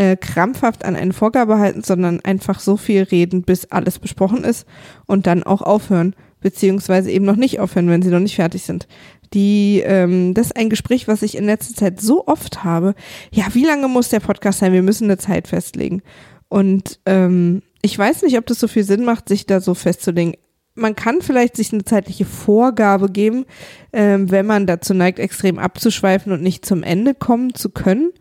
äh, 0.00 0.16
krampfhaft 0.16 0.86
an 0.86 0.96
eine 0.96 1.12
Vorgabe 1.12 1.58
halten, 1.58 1.82
sondern 1.82 2.20
einfach 2.20 2.58
so 2.58 2.78
viel 2.78 3.02
reden, 3.02 3.42
bis 3.42 3.66
alles 3.66 3.98
besprochen 3.98 4.44
ist 4.44 4.66
und 5.04 5.26
dann 5.26 5.42
auch 5.42 5.60
aufhören, 5.60 6.16
beziehungsweise 6.40 7.10
eben 7.10 7.26
noch 7.26 7.36
nicht 7.36 7.60
aufhören, 7.60 7.90
wenn 7.90 8.00
sie 8.00 8.08
noch 8.08 8.18
nicht 8.18 8.36
fertig 8.36 8.62
sind. 8.62 8.88
Die, 9.34 9.82
ähm, 9.84 10.32
das 10.32 10.46
ist 10.46 10.56
ein 10.56 10.70
Gespräch, 10.70 11.06
was 11.06 11.20
ich 11.20 11.36
in 11.36 11.44
letzter 11.44 11.74
Zeit 11.74 12.00
so 12.00 12.26
oft 12.26 12.64
habe. 12.64 12.94
Ja, 13.30 13.48
wie 13.52 13.66
lange 13.66 13.88
muss 13.88 14.08
der 14.08 14.20
Podcast 14.20 14.60
sein? 14.60 14.72
Wir 14.72 14.82
müssen 14.82 15.04
eine 15.04 15.18
Zeit 15.18 15.48
festlegen. 15.48 16.00
Und 16.48 16.98
ähm, 17.04 17.60
ich 17.82 17.96
weiß 17.96 18.22
nicht, 18.22 18.38
ob 18.38 18.46
das 18.46 18.58
so 18.58 18.68
viel 18.68 18.84
Sinn 18.84 19.04
macht, 19.04 19.28
sich 19.28 19.44
da 19.44 19.60
so 19.60 19.74
festzulegen. 19.74 20.34
Man 20.74 20.96
kann 20.96 21.20
vielleicht 21.20 21.56
sich 21.56 21.74
eine 21.74 21.84
zeitliche 21.84 22.24
Vorgabe 22.24 23.10
geben, 23.10 23.44
ähm, 23.92 24.30
wenn 24.30 24.46
man 24.46 24.66
dazu 24.66 24.94
neigt, 24.94 25.18
extrem 25.18 25.58
abzuschweifen 25.58 26.32
und 26.32 26.42
nicht 26.42 26.64
zum 26.64 26.82
Ende 26.82 27.14
kommen 27.14 27.54
zu 27.54 27.68
können. 27.68 28.12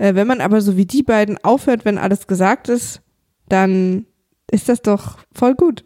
Äh, 0.00 0.14
wenn 0.14 0.26
man 0.26 0.40
aber 0.40 0.62
so 0.62 0.76
wie 0.76 0.86
die 0.86 1.02
beiden 1.02 1.36
aufhört, 1.44 1.84
wenn 1.84 1.98
alles 1.98 2.26
gesagt 2.26 2.68
ist, 2.68 3.02
dann 3.48 4.06
ist 4.50 4.68
das 4.68 4.80
doch 4.80 5.18
voll 5.32 5.54
gut. 5.54 5.84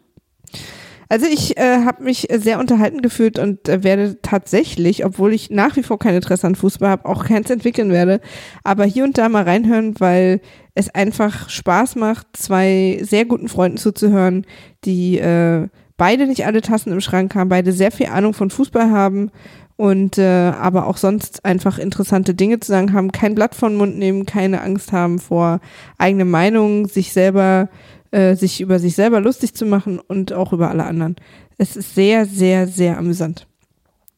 Also 1.09 1.27
ich 1.27 1.57
äh, 1.57 1.83
habe 1.85 2.03
mich 2.03 2.27
sehr 2.31 2.59
unterhalten 2.59 3.01
gefühlt 3.01 3.37
und 3.37 3.69
äh, 3.69 3.83
werde 3.83 4.21
tatsächlich, 4.21 5.05
obwohl 5.05 5.33
ich 5.33 5.51
nach 5.51 5.75
wie 5.75 5.83
vor 5.83 5.99
kein 5.99 6.15
Interesse 6.15 6.47
an 6.47 6.55
Fußball 6.55 6.89
habe, 6.89 7.05
auch 7.05 7.25
keins 7.25 7.49
entwickeln 7.49 7.91
werde, 7.91 8.21
aber 8.63 8.85
hier 8.85 9.03
und 9.03 9.17
da 9.17 9.29
mal 9.29 9.43
reinhören, 9.43 9.93
weil 9.99 10.41
es 10.73 10.89
einfach 10.89 11.49
Spaß 11.49 11.95
macht, 11.95 12.25
zwei 12.33 12.99
sehr 13.03 13.25
guten 13.25 13.49
Freunden 13.49 13.77
zuzuhören, 13.77 14.47
die 14.83 15.19
äh, 15.19 15.67
beide 15.97 16.25
nicht 16.25 16.45
alle 16.45 16.61
Tassen 16.61 16.91
im 16.91 17.01
Schrank 17.01 17.35
haben, 17.35 17.49
beide 17.49 17.71
sehr 17.71 17.91
viel 17.91 18.07
Ahnung 18.07 18.33
von 18.33 18.49
Fußball 18.49 18.89
haben 18.89 19.29
und 19.77 20.17
äh, 20.17 20.51
aber 20.57 20.87
auch 20.87 20.97
sonst 20.97 21.43
einfach 21.43 21.77
interessante 21.77 22.33
Dinge 22.33 22.59
zu 22.59 22.71
sagen 22.71 22.93
haben, 22.93 23.11
kein 23.11 23.35
Blatt 23.35 23.55
von 23.55 23.75
Mund 23.75 23.97
nehmen, 23.97 24.25
keine 24.25 24.61
Angst 24.61 24.91
haben 24.91 25.19
vor 25.19 25.59
eigene 25.97 26.25
Meinungen, 26.25 26.87
sich 26.87 27.11
selber, 27.11 27.69
äh, 28.11 28.35
sich 28.35 28.61
über 28.61 28.79
sich 28.79 28.95
selber 28.95 29.19
lustig 29.19 29.53
zu 29.53 29.65
machen 29.65 29.99
und 29.99 30.31
auch 30.33 30.53
über 30.53 30.69
alle 30.69 30.85
anderen. 30.85 31.15
Es 31.57 31.75
ist 31.75 31.95
sehr, 31.95 32.25
sehr, 32.25 32.67
sehr 32.67 32.97
amüsant. 32.97 33.47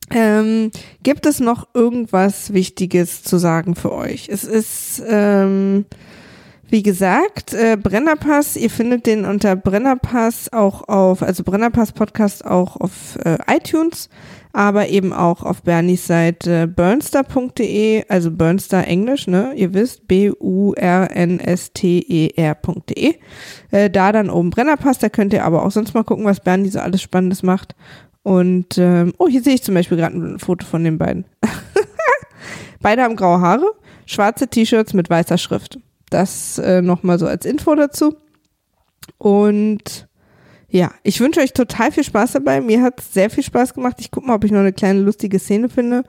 Ähm, 0.10 0.72
gibt 1.04 1.26
es 1.26 1.40
noch 1.40 1.68
irgendwas 1.74 2.54
Wichtiges 2.54 3.24
zu 3.24 3.38
sagen 3.38 3.76
für 3.76 3.92
euch? 3.92 4.30
Es 4.30 4.44
ist, 4.46 5.04
ähm, 5.06 5.86
wie 6.70 6.84
gesagt, 6.84 7.54
äh, 7.54 7.78
Brennerpass, 7.82 8.56
ihr 8.56 8.70
findet 8.70 9.06
den 9.06 9.26
unter 9.26 9.56
Brennerpass 9.56 10.52
auch 10.52 10.88
auf, 10.88 11.22
also 11.22 11.44
Brennerpass 11.44 11.92
Podcast 11.92 12.46
auch 12.46 12.76
auf 12.78 13.18
äh, 13.24 13.38
iTunes 13.48 14.10
aber 14.58 14.90
eben 14.90 15.14
auch 15.14 15.44
auf 15.44 15.62
Bernies 15.62 16.08
Seite 16.08 16.66
burnster.de, 16.68 18.06
also 18.10 18.32
Burnster 18.32 18.88
Englisch, 18.88 19.28
ne? 19.28 19.54
Ihr 19.56 19.76
wisst, 19.76 20.08
B-U-R-N-S-T-E-R.de. 20.08 20.56
Äh, 23.70 23.90
da 23.92 24.12
dann 24.12 24.32
oben 24.32 24.50
Brennerpass, 24.50 24.98
da 24.98 25.10
könnt 25.10 25.34
ihr 25.34 25.46
aber 25.46 25.64
auch 25.64 25.70
sonst 25.70 25.94
mal 25.94 26.04
gucken, 26.04 26.26
was 26.26 26.40
Bernie 26.40 26.70
so 26.70 26.80
alles 26.80 27.04
Spannendes 27.04 27.44
macht. 27.44 27.76
Und, 28.24 28.80
ähm, 28.80 29.14
oh, 29.20 29.28
hier 29.28 29.44
sehe 29.44 29.54
ich 29.54 29.62
zum 29.62 29.76
Beispiel 29.76 29.98
gerade 29.98 30.18
ein 30.18 30.40
Foto 30.40 30.66
von 30.66 30.84
den 30.84 30.98
beiden. 30.98 31.26
Beide 32.82 33.04
haben 33.04 33.16
graue 33.16 33.40
Haare, 33.40 33.74
schwarze 34.08 34.48
T-Shirts 34.48 34.96
mit 34.96 35.08
weißer 35.08 35.38
Schrift. 35.38 35.78
Das 36.10 36.58
äh, 36.60 36.82
nochmal 36.82 37.20
so 37.20 37.28
als 37.28 37.46
Info 37.46 37.76
dazu. 37.76 38.16
Und 39.18 40.08
ja, 40.70 40.92
ich 41.04 41.20
wünsche 41.20 41.40
euch 41.40 41.54
total 41.54 41.92
viel 41.92 42.04
Spaß 42.04 42.34
dabei. 42.34 42.62
Mir 42.62 42.82
hat 42.82 43.00
es 43.00 43.14
sehr 43.14 43.30
viel 43.30 43.44
Spaß 43.44 43.74
gemacht. 43.74 43.96
Ich 44.00 44.12
gucke 44.12 44.28
mal, 44.28 44.36
ob 44.36 44.44
ich 44.44 44.52
noch 44.52 44.60
eine 44.60 44.74
kleine 44.74 45.00
lustige 45.00 45.40
Szene 45.40 45.70
finde. 45.70 46.04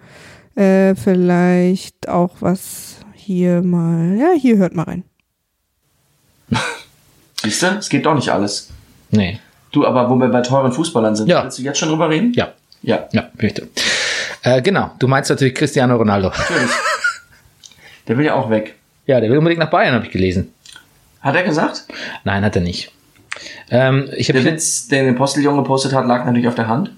Äh, 0.57 0.95
vielleicht 0.97 2.09
auch 2.09 2.37
was 2.41 2.97
hier 3.15 3.63
mal. 3.63 4.17
Ja, 4.19 4.33
hier 4.37 4.57
hört 4.59 4.75
mal 4.75 4.85
rein. 4.85 5.05
Siehst 7.43 7.63
du, 7.63 7.67
es 7.79 7.89
geht 7.89 8.07
doch 8.07 8.15
nicht 8.15 8.31
alles. 8.31 8.71
Nee. 9.11 9.39
Du, 9.71 9.87
aber 9.87 10.09
wo 10.11 10.17
wir 10.17 10.29
bei 10.29 10.41
teuren 10.41 10.73
Fußballern 10.73 11.15
sind, 11.15 11.29
Ja. 11.29 11.45
willst 11.45 11.59
du 11.59 11.63
jetzt 11.63 11.79
schon 11.79 11.89
drüber 11.91 12.09
reden? 12.09 12.33
Ja. 12.35 12.53
Ja, 12.83 13.09
Ja, 13.13 13.29
möchte. 13.41 13.69
Äh, 14.43 14.63
genau. 14.63 14.93
Du 14.99 15.09
meinst 15.09 15.31
natürlich 15.31 15.55
Cristiano 15.55 15.97
Ronaldo. 15.97 16.29
natürlich. 16.31 16.71
Der 18.09 18.17
will 18.17 18.25
ja 18.25 18.35
auch 18.35 18.49
weg. 18.51 18.77
Ja, 19.09 19.21
der 19.21 19.31
will 19.31 19.39
unbedingt 19.39 19.59
nach 19.59 19.71
Bayern, 19.71 19.95
habe 19.95 20.05
ich 20.05 20.13
gelesen. 20.13 20.53
Hat 21.23 21.35
er 21.35 21.43
gesagt? 21.43 21.85
Nein, 22.25 22.45
hat 22.45 22.55
er 22.57 22.63
nicht. 22.63 22.93
Ähm, 23.71 24.11
ich 24.15 24.27
Der 24.27 24.45
Witz, 24.45 24.87
den 24.89 25.07
der 25.07 25.13
Posteljunge 25.15 25.63
gepostet 25.63 25.95
hat, 25.95 26.07
lag 26.07 26.27
natürlich 26.27 26.47
auf 26.47 26.55
der 26.55 26.69
Hand. 26.69 26.93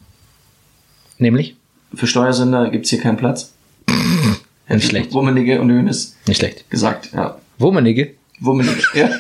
nämlich 1.19 1.57
Für 1.95 2.09
Steuersünder 2.09 2.69
gibt's 2.71 2.91
hier 2.91 3.01
keinen 3.01 3.17
Platz. 3.17 3.53
Nicht 4.69 4.89
schlecht. 4.89 5.13
Wummenige 5.13 5.61
und 5.61 5.71
Hönes 5.71 6.17
nicht 6.27 6.39
schlecht. 6.39 6.69
gesagt, 6.71 7.11
ja. 7.13 7.39
Wummenige. 7.59 8.15
Wummenige, 8.39 8.83
ja. 8.95 9.11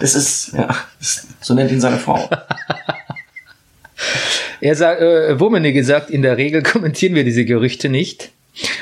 Das 0.00 0.16
ist, 0.16 0.52
ja, 0.54 0.74
so 1.40 1.54
nennt 1.54 1.70
ihn 1.70 1.80
seine 1.80 1.98
Frau. 1.98 2.28
Er 4.60 4.74
sagt, 4.74 5.00
äh, 5.00 5.38
Wummenige 5.38 5.84
sagt, 5.84 6.10
in 6.10 6.22
der 6.22 6.36
Regel 6.36 6.64
kommentieren 6.64 7.14
wir 7.14 7.22
diese 7.22 7.44
Gerüchte 7.44 7.88
nicht. 7.88 8.32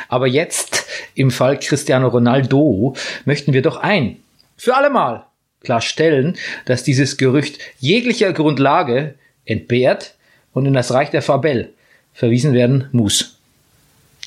Aber 0.09 0.27
jetzt, 0.27 0.87
im 1.15 1.31
Fall 1.31 1.59
Cristiano 1.59 2.09
Ronaldo, 2.09 2.95
möchten 3.25 3.53
wir 3.53 3.63
doch 3.63 3.77
ein, 3.77 4.17
für 4.57 4.75
allemal, 4.77 5.25
klarstellen, 5.63 6.37
dass 6.65 6.83
dieses 6.85 7.17
Gerücht 7.17 7.59
jeglicher 7.79 8.33
Grundlage 8.33 9.15
entbehrt 9.45 10.15
und 10.53 10.67
in 10.67 10.75
das 10.75 10.93
Reich 10.93 11.11
der 11.11 11.23
Fabel 11.23 11.73
verwiesen 12.15 12.53
werden 12.53 12.89
muss. 12.93 13.33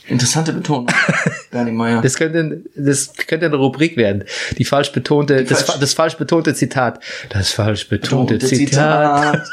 Interessante 0.07 0.53
Betonung. 0.53 0.87
Bernie 1.51 1.71
Meyer. 1.71 2.01
Das 2.01 2.15
könnte, 2.15 2.61
das 2.75 3.13
könnte 3.27 3.45
eine 3.45 3.55
Rubrik 3.57 3.95
werden. 3.95 4.23
Die 4.57 4.65
falsch 4.65 4.91
betonte, 4.91 5.43
das, 5.43 5.63
falsch- 5.63 5.71
fa- 5.73 5.77
das 5.79 5.93
falsch 5.93 6.15
betonte 6.17 6.53
Zitat. 6.55 6.99
Das 7.29 7.51
falsch 7.51 7.87
betonte 7.89 8.33
Betonte 8.35 8.55
Zitat. 8.55 9.45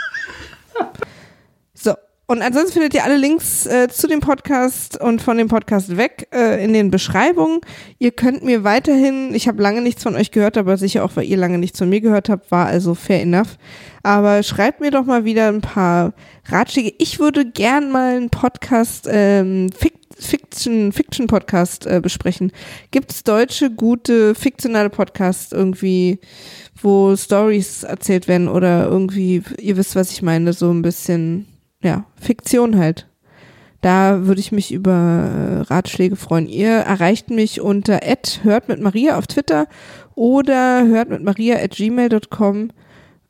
So. 0.75 0.85
Und 2.29 2.43
ansonsten 2.43 2.73
findet 2.73 2.93
ihr 2.95 3.05
alle 3.05 3.17
Links 3.17 3.67
äh, 3.67 3.87
zu 3.89 4.09
dem 4.09 4.19
Podcast 4.19 5.01
und 5.01 5.23
von 5.23 5.39
dem 5.39 5.47
Podcast 5.47 5.97
weg 5.97 6.27
äh, 6.35 6.63
in 6.63 6.73
den 6.73 6.91
Beschreibungen. 6.91 7.61
Ihr 8.01 8.11
könnt 8.11 8.43
mir 8.43 8.65
weiterhin, 8.65 9.33
ich 9.33 9.47
habe 9.47 9.63
lange 9.63 9.81
nichts 9.81 10.03
von 10.03 10.17
euch 10.17 10.33
gehört, 10.33 10.59
aber 10.59 10.77
sicher 10.77 11.05
auch, 11.05 11.13
weil 11.15 11.27
ihr 11.27 11.37
lange 11.37 11.59
nichts 11.59 11.79
von 11.79 11.89
mir 11.89 12.01
gehört 12.01 12.29
habt, 12.29 12.51
war 12.51 12.67
also 12.67 12.97
fair 12.97 13.23
enough. 13.23 13.59
Aber 14.03 14.43
schreibt 14.43 14.81
mir 14.81 14.91
doch 14.91 15.05
mal 15.05 15.25
wieder 15.25 15.47
ein 15.47 15.61
paar 15.61 16.15
Ratschläge. 16.47 16.95
Ich 16.99 17.21
würde 17.21 17.49
gern 17.49 17.93
mal 17.93 18.17
einen 18.17 18.31
Podcast, 18.31 19.07
ähm, 19.09 19.71
Fiction, 20.19 20.91
Fiction 20.91 21.29
Podcast 21.29 21.87
äh, 21.87 22.01
besprechen. 22.03 22.51
Gibt 22.91 23.13
es 23.13 23.23
deutsche, 23.23 23.71
gute, 23.71 24.35
fiktionale 24.35 24.91
Podcasts 24.91 25.53
irgendwie, 25.53 26.19
wo 26.83 27.15
Stories 27.15 27.85
erzählt 27.85 28.27
werden 28.27 28.49
oder 28.49 28.87
irgendwie, 28.87 29.45
ihr 29.61 29.77
wisst, 29.77 29.95
was 29.95 30.11
ich 30.11 30.23
meine, 30.23 30.53
so 30.53 30.73
ein 30.73 30.83
bisschen 30.83 31.47
ja, 31.87 32.05
Fiktion 32.21 32.77
halt. 32.77 33.07
Da 33.81 34.27
würde 34.27 34.41
ich 34.41 34.51
mich 34.51 34.73
über 34.73 34.93
äh, 34.93 35.61
Ratschläge 35.61 36.17
freuen. 36.17 36.49
Ihr 36.49 36.71
erreicht 36.71 37.31
mich 37.31 37.61
unter 37.61 38.01
hört 38.43 38.69
mit 38.69 38.81
Maria 38.81 39.17
auf 39.17 39.29
Twitter 39.29 39.69
oder 40.17 40.85
hört 40.87 41.11
mit 41.11 41.23
Maria 41.23 41.57
at 41.63 41.71
gmail.com 41.71 42.71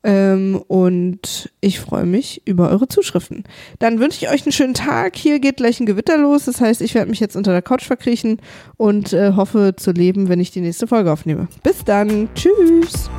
ähm, 0.02 0.62
und 0.68 1.52
ich 1.60 1.80
freue 1.80 2.06
mich 2.06 2.40
über 2.46 2.70
eure 2.70 2.88
Zuschriften. 2.88 3.44
Dann 3.80 3.98
wünsche 3.98 4.24
ich 4.24 4.30
euch 4.30 4.46
einen 4.46 4.52
schönen 4.52 4.72
Tag. 4.72 5.16
Hier 5.16 5.40
geht 5.40 5.58
gleich 5.58 5.78
ein 5.78 5.86
Gewitter 5.86 6.16
los. 6.16 6.46
Das 6.46 6.62
heißt, 6.62 6.80
ich 6.80 6.94
werde 6.94 7.10
mich 7.10 7.20
jetzt 7.20 7.36
unter 7.36 7.52
der 7.52 7.62
Couch 7.62 7.84
verkriechen 7.84 8.40
und 8.78 9.12
äh, 9.12 9.32
hoffe 9.34 9.74
zu 9.76 9.90
leben, 9.90 10.30
wenn 10.30 10.40
ich 10.40 10.52
die 10.52 10.62
nächste 10.62 10.86
Folge 10.86 11.12
aufnehme. 11.12 11.48
Bis 11.62 11.84
dann. 11.84 12.30
Tschüss. 12.34 13.10